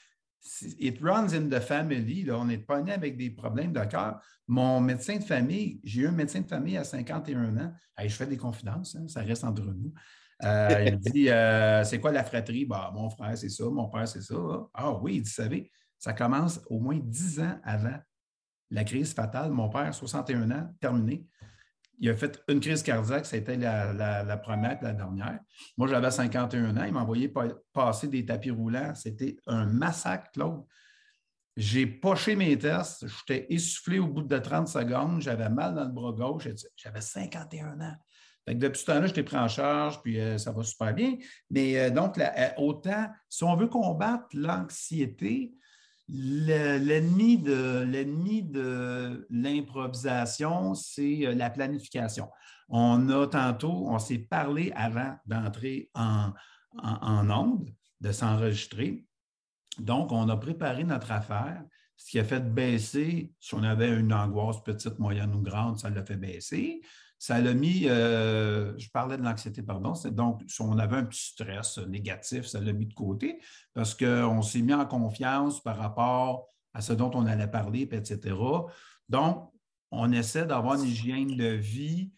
It 0.81 0.99
runs 1.01 1.33
in 1.33 1.49
the 1.49 1.61
family. 1.61 2.25
Là. 2.25 2.37
On 2.37 2.49
est 2.49 2.59
pogné 2.59 2.91
avec 2.91 3.17
des 3.17 3.31
problèmes 3.31 3.73
de 3.73 3.85
cœur. 3.85 4.21
Mon 4.49 4.81
médecin 4.81 5.19
de 5.19 5.23
famille, 5.23 5.81
j'ai 5.85 6.01
eu 6.01 6.09
un 6.09 6.11
médecin 6.11 6.41
de 6.41 6.49
famille 6.49 6.77
à 6.77 6.83
51 6.83 7.57
ans. 7.59 7.73
Je 7.97 8.09
fais 8.09 8.27
des 8.27 8.37
confidences, 8.37 8.97
hein, 8.97 9.07
ça 9.07 9.21
reste 9.21 9.45
entre 9.45 9.63
nous. 9.63 9.95
Euh, 10.43 10.87
il 10.89 10.99
dit 10.99 11.29
euh, 11.31 11.85
C'est 11.85 12.01
quoi 12.01 12.11
la 12.11 12.25
fratrie? 12.25 12.65
Bah, 12.67 12.91
mon 12.93 13.09
frère, 13.09 13.39
c'est 13.39 13.51
ça, 13.51 13.67
mon 13.71 13.89
père, 13.89 14.09
c'est 14.09 14.23
ça. 14.23 14.35
Ah 14.75 14.93
oui, 15.01 15.21
vous 15.21 15.31
savez, 15.31 15.71
ça 15.97 16.13
commence 16.13 16.61
au 16.71 16.81
moins 16.81 16.99
10 17.01 17.39
ans 17.39 17.57
avant 17.63 17.99
la 18.73 18.83
crise 18.83 19.15
fatale. 19.15 19.53
Mon 19.53 19.69
père, 19.69 19.95
61 19.95 20.51
ans, 20.51 20.75
terminé. 20.81 21.25
Il 21.99 22.11
a 22.11 22.17
fait 22.17 22.43
une 22.49 22.61
crise 22.61 22.83
cardiaque, 22.83 23.27
c'était 23.27 23.57
la, 23.57 23.93
la- 23.93 24.23
la 24.23 24.37
première 24.37 24.73
et 24.81 24.85
la 24.85 24.93
dernière. 24.93 25.39
Moi, 25.77 25.89
j'avais 25.89 26.11
51 26.11 26.77
ans, 26.77 26.85
il 26.85 26.93
m'a 26.93 27.01
envoyé 27.03 27.29
pa- 27.29 27.55
passer 27.73 28.09
des 28.09 28.25
tapis 28.25 28.51
roulants. 28.51 28.95
C'était 28.95 29.37
un 29.47 29.65
massacre, 29.67 30.31
Claude. 30.33 30.65
J'ai 31.57 31.87
poché 31.87 32.37
mes 32.37 32.59
tests, 32.59 33.07
j'étais 33.07 33.47
essoufflé 33.49 33.99
au 33.99 34.07
bout 34.09 34.23
de 34.23 34.39
30 34.39 34.69
secondes, 34.69 35.23
j'avais 35.23 35.49
mal 35.49 35.75
dans 35.75 35.85
le 35.85 35.91
bras 35.91 36.13
gauche, 36.13 36.47
j'avais 36.77 37.01
51 37.01 37.81
ans. 37.81 37.95
Depuis 38.47 38.79
ce 38.81 38.85
temps-là, 38.87 39.07
je 39.07 39.15
t'ai 39.15 39.23
pris 39.25 39.39
en 39.39 39.49
charge, 39.49 40.01
puis 40.03 40.21
euh, 40.21 40.37
ça 40.39 40.53
va 40.53 40.63
super 40.63 40.93
bien. 40.95 41.17
Mais 41.51 41.79
euh, 41.79 41.91
donc, 41.91 42.19
euh, 42.19 42.27
autant, 42.59 43.09
si 43.29 43.43
on 43.43 43.57
veut 43.57 43.67
combattre 43.69 44.27
l'anxiété, 44.35 45.55
l'ennemi 46.09 47.39
de, 47.39 47.85
de 48.43 49.27
l'improvisation, 49.31 50.75
c'est 50.75 51.27
euh, 51.27 51.35
la 51.35 51.51
planification. 51.51 52.29
On 52.69 53.09
a 53.09 53.27
tantôt, 53.27 53.89
on 53.89 53.99
s'est 53.99 54.19
parlé 54.19 54.73
avant 54.75 55.17
d'entrer 55.27 55.91
en, 55.95 56.33
en, 56.79 57.29
en 57.29 57.31
onde, 57.31 57.71
de 58.01 58.13
s'enregistrer. 58.13 59.07
Donc, 59.79 60.13
on 60.13 60.29
a 60.29 60.37
préparé 60.37 60.85
notre 60.85 61.13
affaire, 61.13 61.63
ce 61.97 62.11
qui 62.11 62.19
a 62.19 62.25
fait 62.25 62.41
baisser, 62.41 63.33
si 63.41 63.55
on 63.55 63.63
avait 63.63 63.99
une 63.99 64.13
angoisse 64.13 64.63
petite, 64.63 64.99
moyenne 64.99 65.35
ou 65.35 65.41
grande, 65.41 65.79
ça 65.79 65.91
l'a 65.91 66.05
fait 66.05 66.17
baisser. 66.17 66.81
Ça 67.19 67.41
l'a 67.41 67.55
mis, 67.55 67.89
euh, 67.89 68.77
je 68.79 68.91
parlais 68.91 69.17
de 69.17 69.23
l'anxiété, 69.23 69.63
pardon, 69.63 69.95
donc 70.11 70.43
on 70.61 70.79
avait 70.79 70.97
un 70.97 71.05
petit 71.05 71.33
stress 71.33 71.79
négatif, 71.79 72.47
ça 72.47 72.61
l'a 72.61 72.73
mis 72.73 72.87
de 72.87 72.95
côté 72.95 73.41
parce 73.73 73.95
qu'on 73.95 74.43
s'est 74.43 74.61
mis 74.61 74.75
en 74.75 74.87
confiance 74.87 75.63
par 75.63 75.79
rapport 75.79 76.49
à 76.75 76.83
ce 76.83 76.93
dont 76.93 77.11
on 77.15 77.27
allait 77.27 77.47
parler, 77.47 77.89
etc. 77.91 78.37
Donc, 79.09 79.51
on 79.91 80.13
essaie 80.13 80.45
d'avoir 80.45 80.75
une 80.75 80.85
hygiène 80.89 81.37
de 81.37 81.47
vie, 81.47 82.13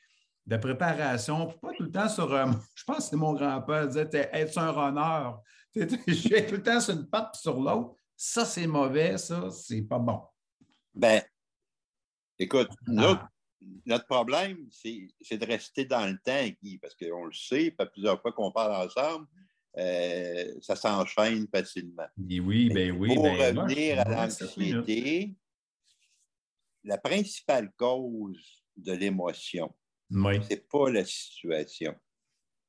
de 0.47 0.57
préparation, 0.57 1.47
pas 1.47 1.73
tout 1.77 1.85
le 1.85 1.93
temps 1.93 2.09
sur, 2.09 2.29
je 2.75 2.85
pense 2.85 2.97
que 2.97 3.03
c'est 3.03 3.17
mon 3.17 3.35
grand-père 3.35 3.87
disait, 3.87 4.09
être 4.13 4.59
un 4.59 4.73
runner. 4.73 5.31
Je 5.75 6.13
suis 6.13 6.47
tout 6.47 6.55
le 6.55 6.63
temps 6.63 6.81
sur 6.81 6.95
une 6.95 7.07
patte 7.07 7.37
sur 7.37 7.61
l'autre. 7.61 7.95
Ça, 8.17 8.45
c'est 8.45 8.67
mauvais, 8.67 9.17
ça, 9.17 9.49
c'est 9.51 9.83
pas 9.83 10.01
bon. 10.01 10.21
Ben, 10.93 11.23
écoute, 12.37 12.71
ah. 12.97 13.29
Notre, 13.87 14.07
problème, 14.07 14.69
c'est 14.71 15.37
de 15.37 15.47
rester 15.47 15.85
dans 15.85 16.07
le 16.07 16.19
temps, 16.19 16.47
Guy, 16.63 16.79
parce 16.79 16.95
qu'on 16.95 17.25
le 17.25 17.33
sait, 17.33 17.71
pas 17.71 17.87
plusieurs 17.87 18.21
fois 18.21 18.33
qu'on 18.33 18.53
parle 18.53 18.87
ensemble, 18.87 19.27
euh, 19.77 20.55
ça 20.61 20.77
s'enchaîne 20.77 21.47
facilement. 21.49 22.07
oui, 22.41 22.71
ben 22.71 22.93
oui. 22.93 23.15
Pour 23.15 23.25
ben, 23.25 23.59
revenir 23.59 24.01
à 24.01 24.09
l'anxiété, 24.09 25.37
la 26.85 26.99
principale 26.99 27.73
cause 27.77 28.65
de 28.77 28.93
l'émotion, 28.93 29.75
ce 30.11 30.49
n'est 30.49 30.57
pas 30.57 30.91
la 30.91 31.05
situation, 31.05 31.95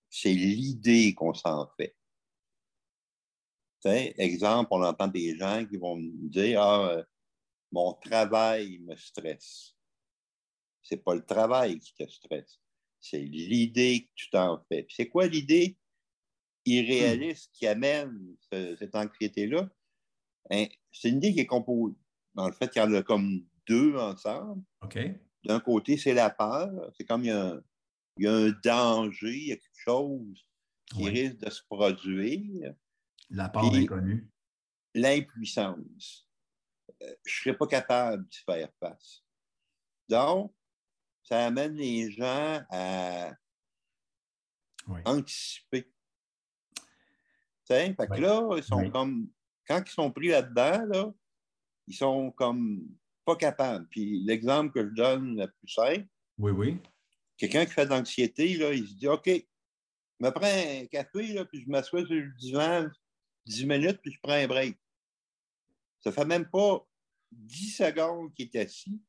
c'est 0.10 0.34
l'idée 0.34 1.14
qu'on 1.14 1.34
s'en 1.34 1.70
fait. 1.78 1.96
exemple, 4.18 4.70
on 4.72 4.84
entend 4.84 5.08
des 5.08 5.38
gens 5.38 5.66
qui 5.66 5.78
vont 5.78 5.96
me 5.96 6.30
dire 6.30 6.62
Ah, 6.62 6.90
euh, 6.92 7.04
mon 7.72 7.94
travail 7.94 8.80
me 8.80 8.96
stresse. 8.96 9.76
Ce 10.82 10.96
n'est 10.96 11.02
pas 11.02 11.16
le 11.16 11.26
travail 11.26 11.80
qui 11.80 11.94
te 11.94 12.10
stresse, 12.10 12.60
c'est 13.00 13.20
l'idée 13.20 14.06
que 14.06 14.12
tu 14.16 14.30
t'en 14.30 14.64
fais. 14.70 14.86
C'est 14.90 15.08
quoi 15.08 15.28
l'idée 15.28 15.78
irréaliste 16.66 17.52
qui 17.54 17.68
amène 17.68 18.36
cette 18.52 18.96
anxiété-là? 18.96 19.70
Hein, 20.52 20.66
c'est 20.92 21.10
une 21.10 21.18
idée 21.18 21.34
qui 21.34 21.40
est 21.42 21.46
composée 21.46 21.96
dans 22.34 22.48
le 22.48 22.54
fait 22.54 22.70
qu'il 22.70 22.82
y 22.82 22.86
en 22.86 22.94
a 22.94 23.04
comme 23.04 23.46
deux 23.68 23.96
ensemble. 23.96 24.64
D'un 25.46 25.60
côté, 25.60 25.98
c'est 25.98 26.14
la 26.14 26.30
peur. 26.30 26.92
C'est 26.98 27.06
comme 27.06 27.24
il 27.24 27.28
y, 27.28 28.28
a 28.28 28.34
un, 28.34 28.52
danger, 28.64 29.38
il 29.38 29.48
y 29.48 29.52
a 29.52 29.56
quelque 29.56 29.70
chose 29.74 30.46
qui 30.88 31.08
risque 31.08 31.38
de 31.38 31.50
se 31.50 31.64
produire. 31.64 32.74
La 33.30 33.50
peur 33.50 33.74
inconnue. 33.74 34.30
L'impuissance. 34.96 36.28
Euh, 37.02 37.14
je 37.26 37.40
ne 37.40 37.44
serais 37.44 37.58
pas 37.58 37.68
capable 37.68 38.28
de 38.28 38.36
faire 38.46 38.70
face. 38.80 39.24
Donc, 40.10 40.54
ça 41.30 41.46
amène 41.46 41.76
les 41.76 42.12
gens 42.12 42.62
à 42.72 43.32
anticiper. 45.06 45.88
Fait 47.68 47.96
que 47.96 48.20
là, 48.20 48.50
ils 48.58 48.64
sont 48.64 48.90
comme, 48.90 49.30
quand 49.68 49.84
ils 49.86 49.92
sont 49.92 50.12
pris 50.12 50.30
là-dedans, 50.30 50.86
là, 50.88 51.14
ils 51.86 51.96
sont 51.96 52.32
comme 52.32 52.82
pas 53.26 53.36
capables. 53.36 53.88
Puis 53.90 54.24
l'exemple 54.26 54.74
que 54.74 54.90
je 54.90 54.94
donne 54.96 55.40
le 55.40 55.48
plus 55.48 55.68
simple, 55.68 56.08
oui, 56.40 56.52
oui. 56.52 56.80
quelqu'un 57.38 57.66
qui 57.68 57.74
fait 57.74 57.86
de 57.86 57.92
l'anxiété, 57.92 58.50
il 58.50 58.88
se 58.88 58.96
dit 58.96 59.08
OK, 59.08 59.28
je 59.28 60.26
me 60.26 60.32
prends 60.32 60.48
un 60.48 60.88
café, 60.88 61.34
là, 61.34 61.46
puis 61.46 61.62
je 61.62 61.70
m'assois 61.70 62.04
sur 62.08 62.16
le 62.16 62.34
divan 62.40 62.90
10 63.46 63.66
minutes, 63.68 64.00
puis 64.02 64.14
je 64.14 64.20
prends 64.24 64.34
un 64.34 64.48
break. 64.48 64.80
Ça 66.00 66.12
fait 66.12 66.26
même 66.26 66.50
pas 66.50 66.84
10 67.32 67.76
secondes 67.76 68.34
qu'il 68.34 68.50
est 68.52 68.56
assis. 68.56 69.00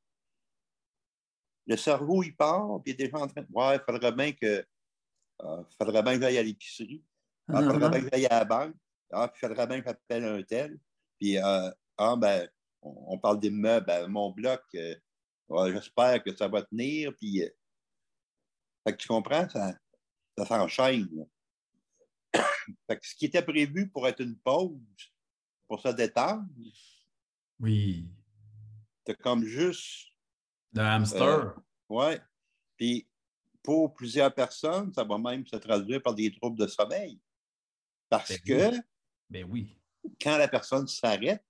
Le 1.70 1.76
cerveau, 1.76 2.24
il 2.24 2.34
part, 2.34 2.82
puis 2.82 2.90
il 2.90 2.94
est 2.94 3.06
déjà 3.06 3.16
en 3.16 3.28
train 3.28 3.42
de. 3.42 3.46
Ouais, 3.52 3.76
il 3.76 3.82
faudrait 3.86 4.10
bien 4.10 4.32
que. 4.32 4.66
Euh, 5.42 5.62
faudrait 5.78 6.02
bien 6.02 6.16
que 6.16 6.22
j'aille 6.22 6.38
à 6.38 6.42
l'épicerie. 6.42 7.04
Il 7.48 7.54
ah, 7.54 7.62
faudrait 7.62 7.90
bien 7.90 8.00
que 8.00 8.08
j'aille 8.12 8.26
à 8.26 8.40
la 8.40 8.44
banque. 8.44 8.74
Ah, 9.12 9.32
il 9.32 9.38
faudrait 9.38 9.66
bien 9.68 9.80
que 9.80 9.86
j'appelle 9.86 10.24
un 10.24 10.42
tel. 10.42 10.80
Puis, 11.20 11.38
euh, 11.38 11.70
ah, 11.96 12.16
ben, 12.16 12.48
on, 12.82 13.16
parle 13.20 13.38
des 13.38 13.50
meubles. 13.50 13.86
Ben, 13.86 14.08
mon 14.08 14.30
bloc, 14.32 14.62
euh, 14.74 14.96
j'espère 15.72 16.20
que 16.24 16.34
ça 16.34 16.48
va 16.48 16.62
tenir. 16.62 17.14
Puis, 17.16 17.40
fait 18.84 18.92
que 18.92 18.96
tu 18.96 19.06
comprends, 19.06 19.48
ça, 19.48 19.72
ça 20.36 20.44
s'enchaîne. 20.44 21.08
ce 22.34 23.14
qui 23.14 23.26
était 23.26 23.42
prévu 23.42 23.88
pour 23.88 24.08
être 24.08 24.20
une 24.20 24.36
pause, 24.38 24.76
pour 25.68 25.80
se 25.80 25.88
détendre, 25.88 26.44
oui. 27.60 28.08
C'est 29.06 29.20
comme 29.20 29.44
juste. 29.44 30.09
Le 30.72 30.82
hamster. 30.82 31.22
Euh, 31.22 31.52
oui. 31.88 32.14
Puis 32.76 33.08
pour 33.62 33.94
plusieurs 33.94 34.34
personnes, 34.34 34.92
ça 34.92 35.04
va 35.04 35.18
même 35.18 35.46
se 35.46 35.56
traduire 35.56 36.02
par 36.02 36.14
des 36.14 36.32
troubles 36.32 36.58
de 36.58 36.66
sommeil. 36.66 37.20
Parce 38.08 38.30
ben 38.30 38.40
que 38.72 38.76
ben 39.28 39.46
oui. 39.48 39.76
quand 40.20 40.36
la 40.38 40.48
personne 40.48 40.86
s'arrête, 40.88 41.44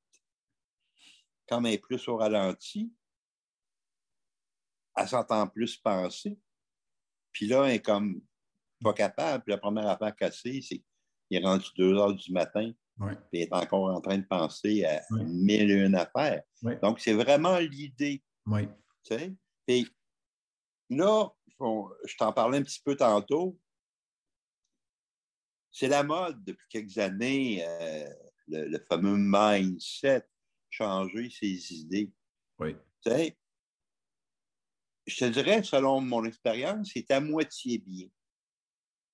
quand 1.48 1.64
elle 1.64 1.74
est 1.74 1.78
plus 1.78 2.06
au 2.09 2.16
ralenti, 2.16 2.92
elle 4.96 5.09
s'entend 5.09 5.46
plus 5.48 5.76
penser. 5.76 6.38
Puis 7.33 7.46
là, 7.46 7.64
elle 7.66 7.76
est 7.76 7.83
comme 7.83 8.20
pas 8.83 8.92
capable. 8.92 9.44
Puis 9.44 9.52
la 9.52 9.59
première 9.59 9.88
affaire 9.88 10.14
cassée, 10.14 10.61
c'est 10.62 10.78
qu'il 10.78 11.38
est 11.38 11.44
rendu 11.44 11.66
deux 11.76 11.96
heures 11.96 12.14
du 12.14 12.33
matin. 12.33 12.72
Ouais. 12.98 13.16
Puis 13.30 13.42
est 13.42 13.52
encore 13.52 13.94
en 13.94 14.00
train 14.00 14.18
de 14.18 14.26
penser 14.26 14.85
à 14.85 15.00
mille 15.11 15.70
et 15.70 15.87
une 15.87 15.94
affaires. 15.94 16.42
Donc, 16.83 17.00
c'est 17.00 17.14
vraiment 17.14 17.59
l'idée. 17.59 18.22
Puis 19.66 19.88
là, 20.90 21.29
je 21.61 22.16
t'en 22.16 22.33
parlais 22.33 22.59
un 22.59 22.62
petit 22.62 22.81
peu 22.85 22.96
tantôt. 22.96 23.59
C'est 25.73 25.88
la 25.88 26.03
mode 26.03 26.42
depuis 26.44 26.66
quelques 26.68 26.99
années, 26.99 27.64
euh, 27.64 28.09
le, 28.49 28.79
fameux 28.88 29.16
mindset, 29.16 30.27
changer 30.68 31.31
ses 31.31 31.73
idées. 31.73 32.12
Oui. 32.59 32.75
Je 35.07 35.16
te 35.16 35.25
dirais, 35.27 35.62
selon 35.62 36.01
mon 36.01 36.25
expérience, 36.25 36.90
c'est 36.92 37.11
à 37.11 37.20
moitié 37.20 37.79
bien. 37.79 38.09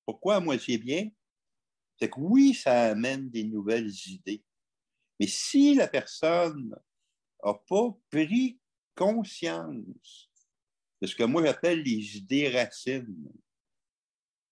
Pourquoi 0.04 0.36
à 0.36 0.40
moitié 0.40 0.78
bien? 0.78 1.10
C'est 1.98 2.10
que 2.10 2.20
oui, 2.20 2.54
ça 2.54 2.90
amène 2.90 3.30
des 3.30 3.44
nouvelles 3.44 3.92
idées. 4.06 4.44
Mais 5.18 5.26
si 5.26 5.74
la 5.74 5.88
personne 5.88 6.74
n'a 7.44 7.54
pas 7.54 7.98
pris 8.10 8.58
conscience 8.96 10.30
de 11.00 11.06
ce 11.06 11.14
que 11.14 11.22
moi 11.22 11.44
j'appelle 11.44 11.82
les 11.82 12.16
idées 12.16 12.48
racines, 12.48 13.30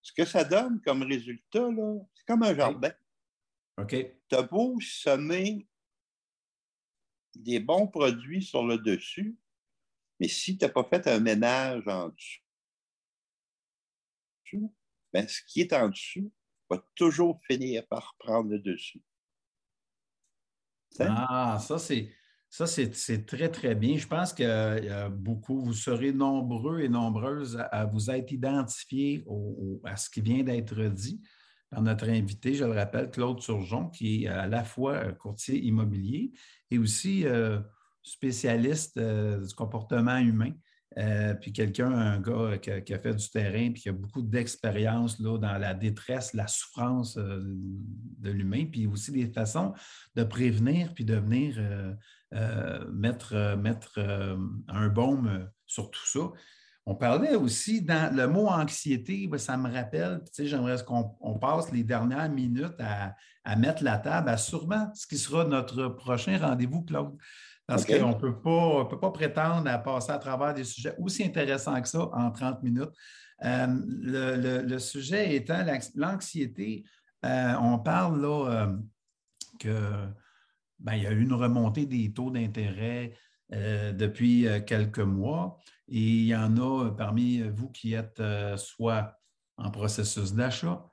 ce 0.03 0.13
que 0.13 0.25
ça 0.25 0.45
donne 0.45 0.81
comme 0.83 1.03
résultat, 1.03 1.69
c'est 2.15 2.27
comme 2.27 2.43
un 2.43 2.55
jardin. 2.55 2.93
OK. 3.79 3.97
Tu 4.29 4.37
as 4.37 4.43
beau 4.43 4.79
semer 4.81 5.67
des 7.35 7.59
bons 7.59 7.89
produits 7.89 8.43
sur 8.43 8.65
le 8.65 8.79
dessus, 8.79 9.37
mais 10.21 10.29
si 10.29 10.57
tu 10.57 10.65
n'as 10.65 10.71
pas 10.71 10.85
fait 10.85 11.07
un 11.09 11.19
ménage 11.19 11.89
en 11.89 12.11
dessous, 12.11 12.43
ben, 15.13 15.27
ce 15.27 15.41
qui 15.47 15.63
est 15.63 15.73
en 15.73 15.89
dessous 15.89 16.31
va 16.71 16.85
toujours 16.95 17.41
finir 17.45 17.87
par 17.89 18.15
prendre 18.19 18.51
le 18.51 18.59
dessus. 18.59 19.03
Ah, 21.01 21.59
ça, 21.61 21.79
c'est. 21.79 22.15
Ça, 22.57 22.69
c'est 22.69 23.27
très, 23.27 23.49
très 23.49 23.75
bien. 23.75 23.97
Je 23.97 24.07
pense 24.07 24.33
que 24.33 24.81
y 24.81 25.11
beaucoup, 25.11 25.61
vous 25.65 25.73
serez 25.73 26.13
nombreux 26.13 26.83
et 26.83 26.89
nombreuses 26.89 27.59
à, 27.73 27.85
vous 27.85 28.13
être 28.13 28.31
identifiés 28.31 29.25
à 29.83 29.97
ce 29.97 30.09
qui 30.09 30.21
vient 30.21 30.45
d'être 30.45 30.81
dit 30.85 31.21
par 31.69 31.83
notre 31.83 32.09
invité, 32.09 32.55
je 32.55 32.65
le 32.65 32.71
rappelle, 32.71 33.11
Claude 33.11 33.41
Turgeon, 33.41 33.89
qui 33.89 34.23
est 34.23 34.29
à 34.29 34.47
la 34.47 34.63
fois 34.63 35.11
courtier 35.15 35.61
immobilier 35.65 36.31
et 36.71 36.79
aussi 36.79 37.27
euh, 37.27 37.59
spécialiste 38.05 38.99
euh, 38.99 39.45
du 39.45 39.53
comportement 39.53 40.19
humain. 40.19 40.53
Euh, 40.99 41.35
puis 41.35 41.53
quelqu'un, 41.53 41.91
un 41.91 42.21
gars 42.21 42.59
qui 42.59 42.95
a, 42.95 42.99
fait 42.99 43.15
du 43.15 43.31
terrain, 43.31 43.71
puis 43.73 43.83
qui 43.83 43.89
a 43.89 43.93
beaucoup 43.93 44.23
d'expérience 44.23 45.21
dans 45.21 45.59
la 45.59 45.75
détresse, 45.75 46.35
la 46.35 46.47
souffrance 46.47 47.17
euh, 47.17 47.41
de 47.43 48.31
l'humain, 48.31 48.67
puis 48.71 48.87
aussi 48.87 49.11
des 49.11 49.27
façons 49.27 49.75
de 50.15 50.23
prévenir, 50.23 50.95
puis 50.95 51.05
de 51.05 51.17
venir 51.17 51.57
euh, 51.59 51.93
mettre, 52.93 53.57
mettre 53.57 53.99
un 54.69 54.89
baume 54.89 55.49
sur 55.67 55.91
tout 55.91 56.07
ça. 56.07 56.21
On 56.87 56.95
parlait 56.95 57.35
aussi 57.35 57.81
dans 57.81 58.15
le 58.15 58.27
mot 58.27 58.49
anxiété, 58.49 59.31
ça 59.39 59.57
me 59.57 59.73
rappelle, 59.73 60.21
tu 60.27 60.33
sais, 60.33 60.47
j'aimerais 60.47 60.77
qu'on 60.85 61.39
passe 61.39 61.73
les 61.73 61.83
dernières 61.83 62.29
minutes 62.29 62.79
à, 62.79 63.15
à, 63.45 63.57
mettre 63.57 63.83
la 63.83 63.97
table 63.97 64.29
à 64.29 64.37
sûrement 64.37 64.91
ce 64.95 65.07
qui 65.07 65.17
sera 65.17 65.45
notre 65.45 65.89
prochain 65.89 66.37
rendez-vous, 66.39 66.83
Claude. 66.83 67.17
Parce 67.67 67.87
qu'on 67.87 68.11
ne 68.11 68.15
peut 68.15 68.41
pas, 68.41 69.11
prétendre 69.11 69.71
à 69.71 69.79
passer 69.79 70.13
à 70.13 70.19
travers 70.19 70.53
des 70.53 70.65
sujets 70.65 70.95
aussi 70.99 71.25
intéressants 71.25 71.81
que 71.81 71.89
ça 71.89 72.11
en 72.13 72.31
30 72.31 72.63
minutes. 72.63 72.91
Euh, 73.45 73.67
le, 74.67 74.79
sujet 74.79 75.35
étant 75.35 75.65
l'anxiété, 75.95 76.85
euh, 77.25 77.55
on 77.61 77.79
parle 77.79 78.21
là 78.21 78.51
euh, 78.51 78.77
que 79.59 80.09
ben, 80.79 80.95
il 80.95 81.03
y 81.03 81.07
a 81.07 81.13
eu 81.13 81.23
une 81.23 81.33
remontée 81.33 81.87
des 81.87 82.13
taux 82.13 82.31
d'intérêt 82.31 83.15
depuis 83.51 84.47
quelques 84.67 84.99
mois. 84.99 85.59
Et 85.87 86.01
il 86.01 86.27
y 86.27 86.35
en 86.35 86.57
a 86.57 86.91
parmi 86.91 87.41
vous 87.43 87.71
qui 87.71 87.93
êtes 87.93 88.23
soit 88.57 89.17
en 89.57 89.71
processus 89.71 90.33
d'achat, 90.33 90.85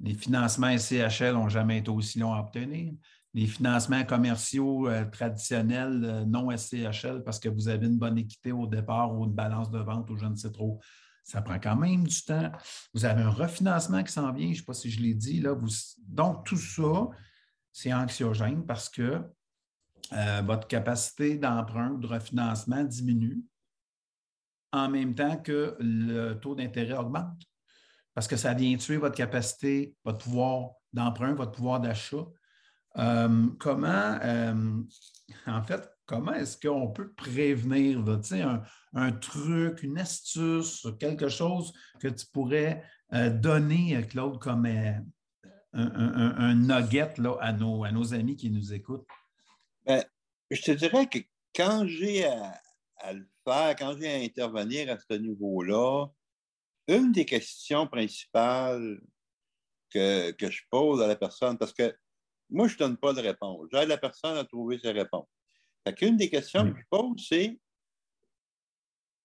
les 0.00 0.14
financements 0.14 0.76
SCHL 0.76 1.34
n'ont 1.34 1.48
jamais 1.48 1.78
été 1.78 1.90
aussi 1.90 2.18
longs 2.18 2.32
à 2.32 2.40
obtenir. 2.40 2.94
Les 3.32 3.46
financements 3.46 4.04
commerciaux 4.04 4.88
euh, 4.88 5.04
traditionnels 5.04 6.04
euh, 6.04 6.24
non 6.24 6.50
SCHL 6.56 7.22
parce 7.24 7.38
que 7.38 7.48
vous 7.48 7.68
avez 7.68 7.86
une 7.86 7.98
bonne 7.98 8.18
équité 8.18 8.50
au 8.50 8.66
départ 8.66 9.14
ou 9.14 9.24
une 9.24 9.32
balance 9.32 9.70
de 9.70 9.78
vente 9.78 10.10
ou 10.10 10.16
je 10.16 10.26
ne 10.26 10.34
sais 10.34 10.50
trop, 10.50 10.80
ça 11.22 11.40
prend 11.40 11.60
quand 11.60 11.76
même 11.76 12.06
du 12.06 12.22
temps. 12.24 12.50
Vous 12.92 13.04
avez 13.04 13.22
un 13.22 13.30
refinancement 13.30 14.02
qui 14.02 14.12
s'en 14.12 14.32
vient, 14.32 14.46
je 14.46 14.52
ne 14.52 14.56
sais 14.56 14.64
pas 14.64 14.74
si 14.74 14.90
je 14.90 15.00
l'ai 15.00 15.14
dit. 15.14 15.40
Là, 15.40 15.54
Donc, 16.08 16.44
tout 16.44 16.56
ça, 16.56 17.08
c'est 17.72 17.92
anxiogène 17.92 18.66
parce 18.66 18.88
que 18.88 19.22
euh, 20.12 20.42
votre 20.44 20.66
capacité 20.66 21.36
d'emprunt, 21.38 21.90
de 21.90 22.06
refinancement 22.06 22.82
diminue 22.82 23.42
en 24.72 24.88
même 24.88 25.14
temps 25.14 25.36
que 25.36 25.76
le 25.78 26.34
taux 26.34 26.54
d'intérêt 26.54 26.96
augmente 26.96 27.40
parce 28.14 28.26
que 28.26 28.36
ça 28.36 28.54
vient 28.54 28.76
tuer 28.76 28.96
votre 28.96 29.14
capacité, 29.14 29.94
votre 30.04 30.18
pouvoir 30.18 30.70
d'emprunt, 30.92 31.34
votre 31.34 31.52
pouvoir 31.52 31.80
d'achat. 31.80 32.26
Euh, 32.98 33.46
comment, 33.60 34.18
euh, 34.22 34.82
en 35.46 35.62
fait, 35.62 35.88
comment 36.06 36.32
est-ce 36.32 36.58
qu'on 36.58 36.88
peut 36.88 37.12
prévenir 37.12 38.00
un, 38.32 38.62
un, 38.94 39.12
truc, 39.12 39.84
une 39.84 39.98
astuce, 39.98 40.88
quelque 40.98 41.28
chose 41.28 41.72
que 42.00 42.08
tu 42.08 42.26
pourrais 42.26 42.84
donner, 43.12 44.04
Claude, 44.08 44.40
comme 44.40 44.66
un, 45.72 46.34
un, 46.36 46.54
nugget 46.54 47.18
là, 47.18 47.36
à, 47.40 47.52
nos, 47.52 47.84
à 47.84 47.92
nos 47.92 48.12
amis 48.14 48.36
qui 48.36 48.50
nous 48.50 48.72
écoutent? 48.72 49.06
Ben, 49.86 50.04
je 50.50 50.62
te 50.62 50.72
dirais 50.72 51.08
que 51.08 51.18
quand 51.54 51.86
j'ai 51.86 52.24
à, 52.26 52.60
à, 52.96 53.12
le 53.12 53.28
faire, 53.44 53.76
quand 53.76 53.96
j'ai 53.98 54.12
à 54.12 54.16
intervenir 54.16 54.92
à 54.92 54.98
ce 54.98 55.14
niveau-là, 55.14 56.06
une 56.88 57.12
des 57.12 57.24
questions 57.24 57.86
principales 57.86 59.00
que, 59.90 60.34
je 60.38 60.62
pose 60.70 61.00
à 61.02 61.06
la 61.06 61.16
personne, 61.16 61.56
parce 61.56 61.72
que 61.72 61.96
moi, 62.48 62.66
je 62.66 62.74
ne 62.74 62.78
donne 62.78 62.96
pas 62.96 63.12
de 63.12 63.20
réponse. 63.20 63.68
J'aide 63.72 63.88
la 63.88 63.98
personne 63.98 64.36
à 64.36 64.44
trouver 64.44 64.78
ses 64.78 64.90
réponses. 64.90 65.28
Fait 65.86 66.02
une 66.02 66.16
des 66.16 66.28
questions 66.28 66.70
que 66.72 66.78
je 66.78 66.84
pose, 66.90 67.26
c'est 67.28 67.58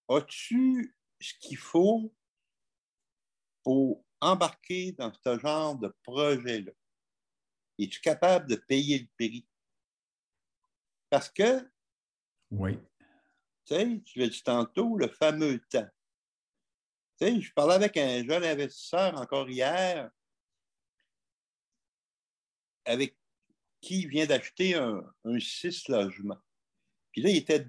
As-tu 0.08 0.96
ce 1.20 1.32
qu'il 1.40 1.56
faut 1.56 2.14
pour 3.64 4.05
embarquer 4.20 4.92
dans 4.92 5.12
ce 5.12 5.38
genre 5.38 5.76
de 5.76 5.94
projet-là? 6.02 6.72
Es-tu 7.78 8.00
capable 8.00 8.48
de 8.48 8.56
payer 8.56 9.00
le 9.00 9.08
prix? 9.16 9.46
Parce 11.10 11.30
que, 11.30 11.68
oui. 12.50 12.78
tu 13.64 13.74
sais, 13.74 14.00
tu 14.04 14.18
l'as 14.18 14.28
dit 14.28 14.42
tantôt, 14.42 14.96
le 14.96 15.08
fameux 15.08 15.60
temps 15.70 15.88
je 17.20 17.52
parlais 17.52 17.74
avec 17.74 17.96
un 17.96 18.24
jeune 18.24 18.44
investisseur 18.44 19.18
encore 19.20 19.48
hier, 19.48 20.10
avec 22.84 23.16
qui 23.80 24.06
vient 24.06 24.26
d'acheter 24.26 24.74
un, 24.74 25.02
six 25.40 25.88
logements. 25.88 26.40
Puis 27.12 27.22
là, 27.22 27.30
il 27.30 27.36
était, 27.36 27.66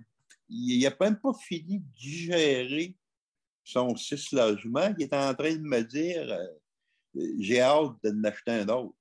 il 0.49 0.81
n'a 0.81 0.95
même 0.99 1.19
pas 1.19 1.33
fini 1.33 1.79
de 1.79 1.93
digérer 1.93 2.95
son 3.67 3.95
six 3.95 4.31
logements. 4.31 4.93
Il 4.97 5.05
était 5.05 5.17
en 5.17 5.33
train 5.33 5.55
de 5.55 5.61
me 5.61 5.81
dire 5.81 6.31
euh, 6.31 7.27
J'ai 7.39 7.59
hâte 7.59 7.95
de 8.03 8.11
m'acheter 8.11 8.51
un 8.51 8.69
autre. 8.69 8.95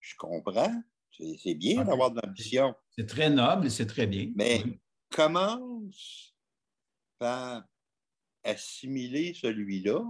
Je 0.00 0.14
comprends. 0.16 0.82
C'est 1.38 1.54
bien 1.54 1.84
d'avoir 1.84 2.10
de 2.10 2.20
l'ambition. 2.22 2.74
C'est 2.96 3.06
très 3.06 3.28
noble 3.28 3.66
et 3.66 3.70
c'est 3.70 3.86
très 3.86 4.06
bien. 4.06 4.32
Mais 4.36 4.62
commence 5.10 6.34
par 7.18 7.64
assimiler 8.44 9.34
celui-là. 9.34 10.02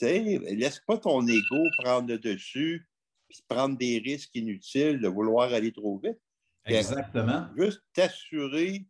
Laisse 0.00 0.80
pas 0.80 0.98
ton 0.98 1.26
ego 1.26 1.62
prendre 1.78 2.08
le 2.08 2.18
dessus 2.18 2.88
puis 3.28 3.42
prendre 3.48 3.78
des 3.78 3.98
risques 3.98 4.34
inutiles 4.34 5.00
de 5.00 5.08
vouloir 5.08 5.52
aller 5.52 5.72
trop 5.72 5.98
vite. 5.98 6.18
Exactement. 6.66 7.48
Juste 7.56 7.82
t'assurer 7.94 8.86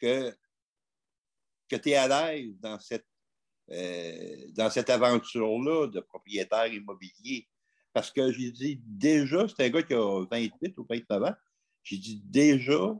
que, 0.00 0.34
que 1.68 1.76
tu 1.76 1.90
es 1.90 1.96
à 1.96 2.08
l'aise 2.08 2.58
dans 2.60 2.78
cette, 2.80 3.06
euh, 3.70 4.70
cette 4.70 4.90
aventure-là 4.90 5.88
de 5.88 6.00
propriétaire 6.00 6.66
immobilier. 6.66 7.48
Parce 7.92 8.10
que 8.10 8.32
j'ai 8.32 8.50
dit 8.50 8.80
déjà, 8.84 9.46
c'est 9.48 9.66
un 9.66 9.70
gars 9.70 9.82
qui 9.82 9.94
a 9.94 10.26
28 10.30 10.78
ou 10.78 10.86
29 10.88 11.22
ans, 11.22 11.34
j'ai 11.82 11.98
dit 11.98 12.22
déjà, 12.24 12.94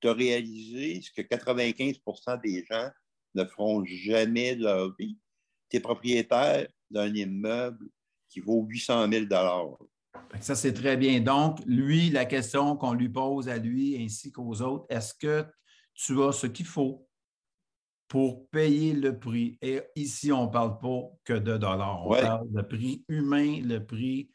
tu 0.00 0.08
as 0.08 0.12
réalisé 0.12 1.00
ce 1.00 1.10
que 1.10 1.22
95% 1.22 2.40
des 2.42 2.64
gens 2.64 2.90
ne 3.34 3.44
feront 3.44 3.84
jamais 3.84 4.54
de 4.56 4.64
leur 4.64 4.94
vie. 4.96 5.18
Tu 5.70 5.78
es 5.78 5.80
propriétaire 5.80 6.68
d'un 6.90 7.12
immeuble 7.14 7.88
qui 8.28 8.40
vaut 8.40 8.64
800 8.68 9.10
000 9.10 9.26
Ça, 10.40 10.54
c'est 10.54 10.72
très 10.72 10.96
bien. 10.96 11.20
Donc, 11.20 11.60
lui, 11.66 12.10
la 12.10 12.24
question 12.24 12.76
qu'on 12.76 12.92
lui 12.92 13.08
pose 13.08 13.48
à 13.48 13.58
lui 13.58 13.96
ainsi 14.02 14.30
qu'aux 14.30 14.60
autres, 14.60 14.86
est-ce 14.88 15.14
que 15.14 15.46
tu 15.94 16.22
as 16.22 16.32
ce 16.32 16.46
qu'il 16.46 16.66
faut? 16.66 17.06
Pour 18.12 18.46
payer 18.50 18.92
le 18.92 19.18
prix? 19.18 19.56
Et 19.62 19.80
ici, 19.96 20.30
on 20.32 20.48
ne 20.48 20.52
parle 20.52 20.78
pas 20.78 21.00
que 21.24 21.32
de 21.32 21.56
dollars. 21.56 22.06
On 22.06 22.10
parle 22.10 22.52
de 22.52 22.60
prix 22.60 23.06
humain, 23.08 23.62
le 23.64 23.78
prix, 23.78 24.28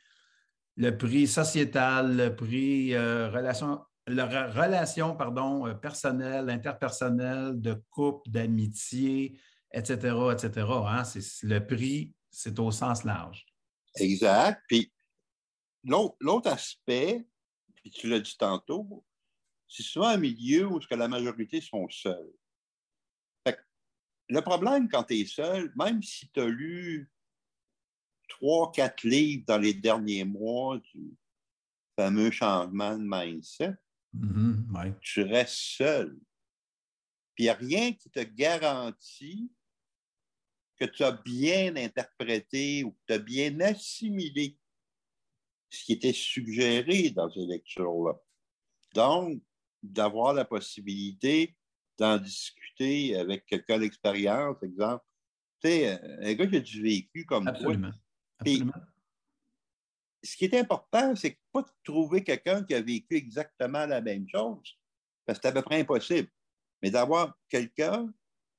le 0.78 0.98
prix 0.98 1.28
sociétal, 1.28 2.18
le 2.18 2.36
prix 2.36 2.96
euh, 2.96 3.30
relation 3.30 3.82
la 4.08 4.48
relation 4.48 5.16
pardon, 5.16 5.68
euh, 5.68 5.76
personnelle, 5.76 6.50
interpersonnelle, 6.50 7.62
de 7.62 7.80
couple, 7.92 8.32
d'amitié, 8.32 9.40
etc., 9.72 9.94
etc. 10.32 10.66
Hein? 10.88 11.04
le 11.44 11.60
prix, 11.60 12.16
c'est 12.32 12.58
au 12.58 12.72
sens 12.72 13.04
large. 13.04 13.46
Exact. 13.98 14.60
Puis 14.68 14.92
l'autre 15.84 16.50
aspect, 16.50 17.28
puis 17.76 17.92
tu 17.92 18.10
l'as 18.10 18.22
dit 18.22 18.38
tantôt, 18.40 19.06
c'est 19.68 19.84
souvent 19.84 20.08
un 20.08 20.18
milieu 20.18 20.66
où 20.66 20.80
la 20.90 21.08
majorité 21.08 21.62
sont 21.62 21.88
seuls. 21.90 22.34
Le 24.30 24.42
problème 24.42 24.90
quand 24.90 25.04
tu 25.04 25.20
es 25.20 25.26
seul, 25.26 25.72
même 25.76 26.02
si 26.04 26.30
tu 26.30 26.40
as 26.40 26.48
lu 26.48 27.10
trois, 28.30 28.72
quatre 28.72 29.04
livres 29.04 29.44
dans 29.48 29.58
les 29.58 29.74
derniers 29.74 30.26
mois 30.26 30.80
du 30.80 31.16
fameux 31.96 32.32
changement 32.32 32.98
de 32.98 33.04
mindset, 33.04 33.76
Mm-hmm, 34.16 35.00
tu 35.02 35.24
restes 35.24 35.54
seul. 35.54 36.20
Puis 37.36 37.44
il 37.44 37.48
n'y 37.48 37.50
a 37.50 37.54
rien 37.54 37.94
qui 37.94 38.10
te 38.10 38.20
garantit 38.20 39.52
que 40.78 40.86
tu 40.86 41.04
as 41.04 41.12
bien 41.12 41.76
interprété 41.76 42.84
ou 42.84 42.92
que 42.92 43.02
tu 43.08 43.14
as 43.14 43.20
bien 43.20 43.60
assimilé 43.60 44.58
ce 45.70 45.84
qui 45.84 45.94
était 45.94 46.14
suggéré 46.14 47.10
dans 47.10 47.30
ces 47.30 47.46
lectures-là. 47.46 48.14
Donc, 48.94 49.42
d'avoir 49.84 50.34
la 50.34 50.46
possibilité 50.46 51.57
d'en 51.98 52.18
discuter 52.18 53.18
avec 53.18 53.46
quelqu'un 53.46 53.80
d'expérience, 53.80 54.58
exemple. 54.62 55.04
Tu 55.62 55.70
sais, 55.70 56.00
un 56.22 56.34
gars 56.34 56.48
qui 56.48 56.58
a 56.58 56.60
du 56.60 56.82
vécu 56.82 57.26
comme 57.26 57.48
Absolument. 57.48 57.90
toi. 57.90 58.00
Absolument 58.40 58.74
ce 60.24 60.36
qui 60.36 60.46
est 60.46 60.54
important, 60.56 61.16
c'est 61.16 61.40
pas 61.52 61.62
de 61.62 61.70
trouver 61.84 62.24
quelqu'un 62.24 62.64
qui 62.64 62.74
a 62.74 62.82
vécu 62.82 63.16
exactement 63.16 63.86
la 63.86 64.02
même 64.02 64.28
chose, 64.28 64.78
parce 65.26 65.40
que 65.40 65.44
c'est 65.44 65.50
à 65.50 65.52
peu 65.54 65.62
près 65.62 65.80
impossible, 65.80 66.30
mais 66.82 66.92
d'avoir 66.92 67.38
quelqu'un 67.50 68.14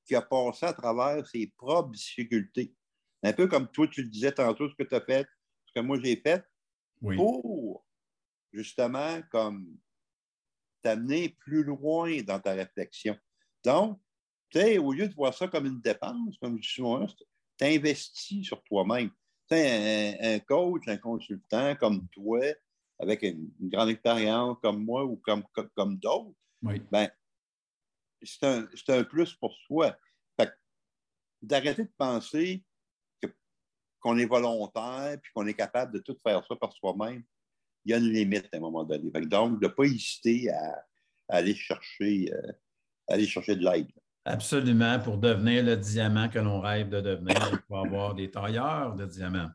qui 0.05 0.15
a 0.15 0.21
passé 0.21 0.65
à 0.65 0.73
travers 0.73 1.25
ses 1.27 1.47
propres 1.57 1.91
difficultés. 1.91 2.73
Un 3.21 3.33
peu 3.33 3.47
comme 3.47 3.69
toi, 3.69 3.87
tu 3.87 4.01
le 4.01 4.09
disais 4.09 4.31
tantôt, 4.31 4.69
ce 4.69 4.75
que 4.75 4.83
tu 4.83 4.95
as 4.95 5.01
fait, 5.01 5.27
ce 5.65 5.73
que 5.79 5.85
moi 5.85 5.99
j'ai 6.03 6.15
fait, 6.15 6.43
pour 7.01 7.85
justement 8.51 9.21
comme 9.29 9.77
t'amener 10.81 11.29
plus 11.29 11.63
loin 11.63 12.21
dans 12.23 12.39
ta 12.39 12.53
réflexion. 12.53 13.17
Donc, 13.63 13.99
tu 14.49 14.59
sais, 14.59 14.77
au 14.77 14.91
lieu 14.91 15.07
de 15.07 15.13
voir 15.13 15.33
ça 15.33 15.47
comme 15.47 15.65
une 15.65 15.81
dépense, 15.81 16.37
comme 16.39 16.57
je 16.57 16.61
dis 16.61 16.73
souvent, 16.73 17.05
tu 17.05 17.65
investis 17.65 18.45
sur 18.45 18.63
toi-même 18.63 19.11
un, 19.51 20.39
coach, 20.39 20.87
un 20.87 20.97
consultant 20.97 21.75
comme 21.75 22.07
toi, 22.09 22.39
avec 22.99 23.23
une, 23.23 23.51
grande 23.61 23.89
expérience 23.89 24.57
comme 24.61 24.83
moi 24.83 25.05
ou 25.05 25.17
comme, 25.17 25.43
comme, 25.75 25.97
d'autres, 25.97 26.35
ben, 26.61 27.09
c'est 28.21 28.43
un, 28.43 28.67
un, 28.89 29.03
plus 29.03 29.33
pour 29.35 29.53
soi. 29.67 29.95
D'arrêter 31.41 31.83
de 31.83 31.91
penser 31.97 32.65
qu'on 34.01 34.17
est 34.17 34.25
volontaire 34.25 35.17
puis 35.21 35.31
qu'on 35.33 35.47
est 35.47 35.53
capable 35.53 35.93
de 35.93 35.99
tout 35.99 36.17
faire 36.21 36.45
ça 36.45 36.55
par 36.57 36.73
soi-même, 36.73 37.23
il 37.85 37.91
y 37.91 37.93
a 37.93 37.97
une 37.97 38.11
limite 38.11 38.49
à 38.53 38.57
un 38.57 38.59
moment 38.59 38.83
donné. 38.83 39.09
donc, 39.25 39.61
de 39.61 39.67
ne 39.67 39.71
pas 39.71 39.85
hésiter 39.85 40.49
à, 40.49 40.85
aller, 41.29 41.55
chercher, 41.55 42.33
euh, 42.33 42.51
aller 43.09 43.25
chercher 43.25 43.55
de 43.55 43.63
l'aide. 43.63 43.87
Absolument, 44.25 44.99
pour 44.99 45.17
devenir 45.17 45.63
le 45.63 45.75
diamant 45.75 46.29
que 46.29 46.39
l'on 46.39 46.59
rêve 46.59 46.89
de 46.89 47.01
devenir, 47.01 47.37
faut 47.67 47.77
avoir 47.77 48.13
des 48.13 48.29
tailleurs 48.29 48.93
de 48.95 49.05
diamants. 49.05 49.49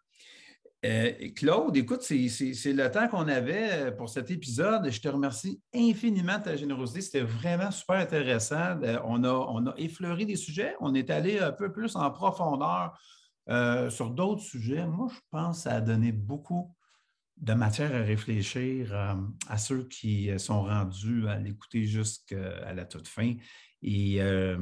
Euh, 0.85 1.13
Claude, 1.35 1.77
écoute, 1.77 2.03
c'est 2.03 2.73
le 2.73 2.91
temps 2.91 3.09
qu'on 3.09 3.27
avait 3.29 3.95
pour 3.97 4.11
cet 4.11 4.31
épisode. 4.31 4.91
Je 4.91 5.01
te 5.01 5.09
remercie 5.09 5.63
infiniment 5.75 6.39
de 6.39 6.45
ta 6.45 6.57
générosité. 6.57 7.01
C'était 7.01 7.23
vraiment 7.23 7.71
super 7.71 7.97
intéressant. 7.97 8.79
On 9.05 9.25
a, 9.25 9.31
on 9.31 9.67
a 9.67 9.75
effleuré 9.79 10.27
des 10.27 10.37
sujets. 10.37 10.75
On 10.81 10.95
est 10.95 11.09
allé 11.09 11.39
un 11.39 11.53
peu 11.53 11.73
plus 11.73 11.97
en 11.97 12.11
profondeur 12.11 12.99
sur 13.89 14.11
d'autres 14.11 14.43
sujets. 14.43 14.85
Moi, 14.87 15.09
je 15.11 15.21
pense 15.31 15.59
que 15.59 15.63
ça 15.63 15.77
a 15.77 15.81
donné 15.81 16.13
beaucoup 16.13 16.75
de 17.45 17.53
matière 17.53 17.95
à 17.95 17.99
réfléchir 17.99 18.89
euh, 18.93 19.15
à 19.49 19.59
ceux 19.59 19.85
qui 19.85 20.31
sont 20.39 20.63
rendus 20.63 21.29
à 21.29 21.39
l'écouter 21.39 21.85
jusqu'à 21.85 22.73
la 22.73 22.87
toute 22.87 23.07
fin. 23.07 23.35
Et 23.83 24.17
euh, 24.23 24.57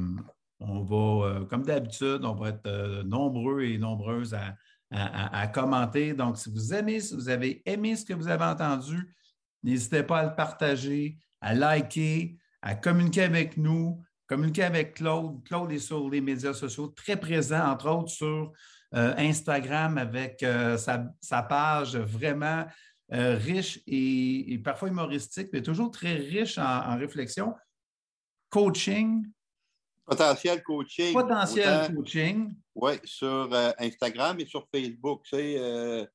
on 0.59 0.81
va, 0.81 1.27
euh, 1.27 1.45
comme 1.45 1.63
d'habitude, 1.63 2.19
on 2.23 2.35
va 2.35 2.49
être 2.49 3.03
nombreux 3.03 3.63
et 3.63 3.77
nombreuses 3.77 4.35
à, 4.35 5.47
commenter. 5.47 6.13
Donc, 6.13 6.37
si 6.37 6.51
vous 6.51 6.73
aimez, 6.73 6.99
si 6.99 7.15
vous 7.15 7.29
avez 7.29 7.63
aimé 7.65 7.95
ce 7.95 8.05
que 8.05 8.13
vous 8.13 8.27
avez 8.27 8.43
entendu, 8.43 9.15
n'hésitez 9.63 10.03
pas 10.03 10.19
à 10.19 10.25
le 10.25 10.35
partager, 10.35 11.17
à 11.41 11.55
liker, 11.55 12.37
à 12.61 12.75
communiquer 12.75 13.23
avec 13.23 13.57
nous, 13.57 14.03
communiquer 14.33 14.63
avec 14.63 14.95
Claude. 14.95 15.43
Claude 15.43 15.71
est 15.71 15.77
sur 15.77 16.09
les 16.09 16.19
médias 16.19 16.55
sociaux, 16.55 16.87
très 16.87 17.19
présent, 17.19 17.67
entre 17.67 17.87
autres 17.87 18.09
sur 18.09 18.51
euh, 18.95 19.13
Instagram 19.15 19.99
avec 19.99 20.41
euh, 20.41 20.75
sa, 20.75 21.43
page 21.43 21.95
vraiment 21.95 22.65
euh, 23.13 23.35
riche 23.35 23.79
et, 23.85 24.59
parfois 24.63 24.87
humoristique, 24.87 25.49
mais 25.53 25.61
toujours 25.61 25.91
très 25.91 26.15
riche 26.15 26.57
en, 26.57 26.97
réflexion. 26.97 27.53
Coaching. 28.49 29.23
Potentiel 30.03 30.63
coaching. 30.63 31.13
Potentiel 31.13 31.93
coaching. 31.95 32.55
Oui, 32.73 32.93
sur 33.03 33.53
Instagram 33.77 34.39
et 34.39 34.47
sur 34.47 34.67
Facebook. 34.73 35.21
je 35.31 36.07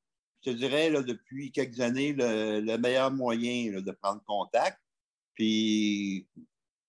te 0.42 0.50
dirais, 0.50 0.90
là, 0.90 1.02
depuis 1.02 1.52
quelques 1.52 1.78
années, 1.78 2.14
le, 2.14 2.76
meilleur 2.78 3.12
moyen 3.12 3.80
de 3.80 3.90
prendre 3.92 4.22
contact. 4.24 4.78
Puis, 5.34 6.26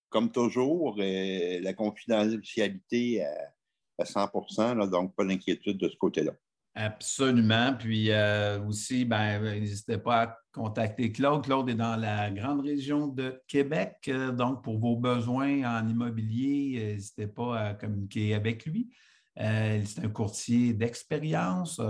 comme 0.10 0.32
toujours, 0.32 0.98
la 0.98 1.74
confidentialité 1.74 3.24
à 3.24 4.04
100% 4.04 4.90
donc 4.90 5.16
pas 5.16 5.26
d'inquiétude 5.26 5.78
de 5.78 5.90
ce 5.90 5.96
côté-là. 5.98 6.34
Absolument. 6.76 7.74
Puis 7.78 8.12
euh, 8.12 8.64
aussi, 8.66 9.04
ben, 9.04 9.42
n'hésitez 9.42 9.98
pas 9.98 10.22
à 10.22 10.38
contacter 10.54 11.12
Claude. 11.12 11.44
Claude 11.44 11.70
est 11.70 11.76
dans 11.76 11.96
la 11.96 12.30
grande 12.32 12.62
région 12.62 13.08
de 13.08 13.42
Québec. 13.48 13.98
Euh, 14.08 14.32
donc, 14.32 14.64
pour 14.64 14.80
vos 14.80 14.96
besoins 14.96 15.64
en 15.64 15.90
immobilier, 15.90 16.78
euh, 16.80 16.94
n'hésitez 16.94 17.28
pas 17.28 17.60
à 17.60 17.74
communiquer 17.74 18.34
avec 18.34 18.66
lui. 18.66 18.90
c'est 19.36 20.06
un 20.06 20.10
courtier 20.10 20.74
d'expérience 20.74 21.82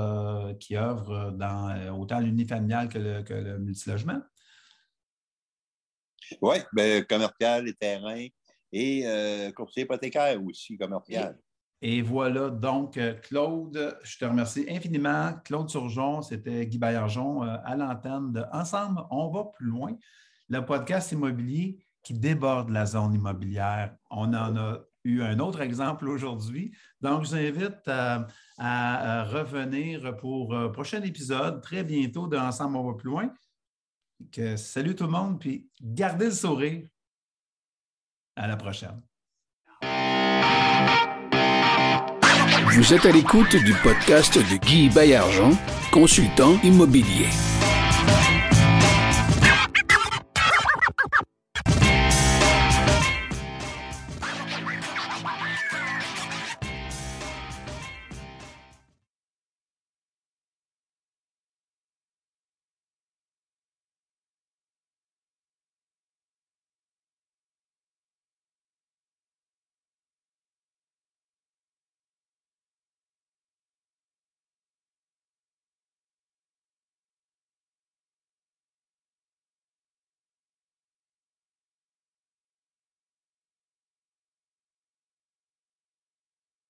qui 0.59 0.75
œuvre 0.75 1.31
dans 1.31 1.99
autant 1.99 2.19
l'unifamilial 2.19 2.89
que 2.89 2.99
le, 2.99 3.23
que 3.23 3.33
le 3.33 3.57
multilogement. 3.59 4.21
Oui, 6.41 6.57
ben, 6.73 7.03
commercial, 7.05 7.65
les 7.65 7.73
terrains 7.73 8.27
et 8.71 9.51
courtier 9.55 9.83
hypothécaire 9.83 10.43
aussi, 10.43 10.77
commercial. 10.77 11.37
Et 11.81 12.01
voilà, 12.01 12.49
donc, 12.49 12.97
euh, 12.97 13.13
Claude, 13.13 13.97
je 14.03 14.17
te 14.17 14.25
remercie 14.25 14.65
infiniment. 14.69 15.33
Claude 15.45 15.69
Surgeon, 15.69 16.21
c'était 16.21 16.65
Guy 16.67 16.77
Baillargeon 16.77 17.43
euh, 17.43 17.55
à 17.63 17.77
l'antenne 17.77 18.33
de 18.33 18.43
Ensemble, 18.51 19.01
on 19.09 19.29
va 19.29 19.45
plus 19.45 19.67
loin. 19.67 19.95
Le 20.49 20.65
podcast 20.65 21.13
immobilier 21.13 21.79
qui 22.03 22.13
déborde 22.13 22.69
la 22.69 22.85
zone 22.85 23.13
immobilière. 23.13 23.95
On 24.11 24.33
en 24.33 24.57
a 24.57 24.79
eu 25.05 25.21
un 25.21 25.39
autre 25.39 25.61
exemple 25.61 26.09
aujourd'hui. 26.09 26.75
Donc, 26.99 27.23
je 27.23 27.29
vous 27.29 27.35
invite 27.35 27.87
à, 27.87 28.27
à 28.57 29.23
revenir 29.23 30.17
pour 30.17 30.53
un 30.53 30.65
euh, 30.65 30.69
prochain 30.69 31.01
épisode 31.01 31.61
très 31.61 31.85
bientôt 31.85 32.27
de 32.27 32.35
Ensemble, 32.35 32.75
on 32.75 32.91
va 32.91 32.97
plus 32.97 33.09
loin. 33.09 33.31
Que, 34.31 34.57
salut 34.57 34.95
tout 34.95 35.05
le 35.05 35.11
monde, 35.11 35.39
puis 35.39 35.67
gardez 35.81 36.25
le 36.25 36.31
sourire. 36.31 36.87
À 38.35 38.47
la 38.47 38.57
prochaine. 38.57 39.01
Vous 42.71 42.93
êtes 42.93 43.05
à 43.05 43.11
l'écoute 43.11 43.55
du 43.55 43.73
podcast 43.81 44.37
de 44.37 44.57
Guy 44.57 44.89
Baillargeon, 44.89 45.57
consultant 45.91 46.59
immobilier. 46.63 47.27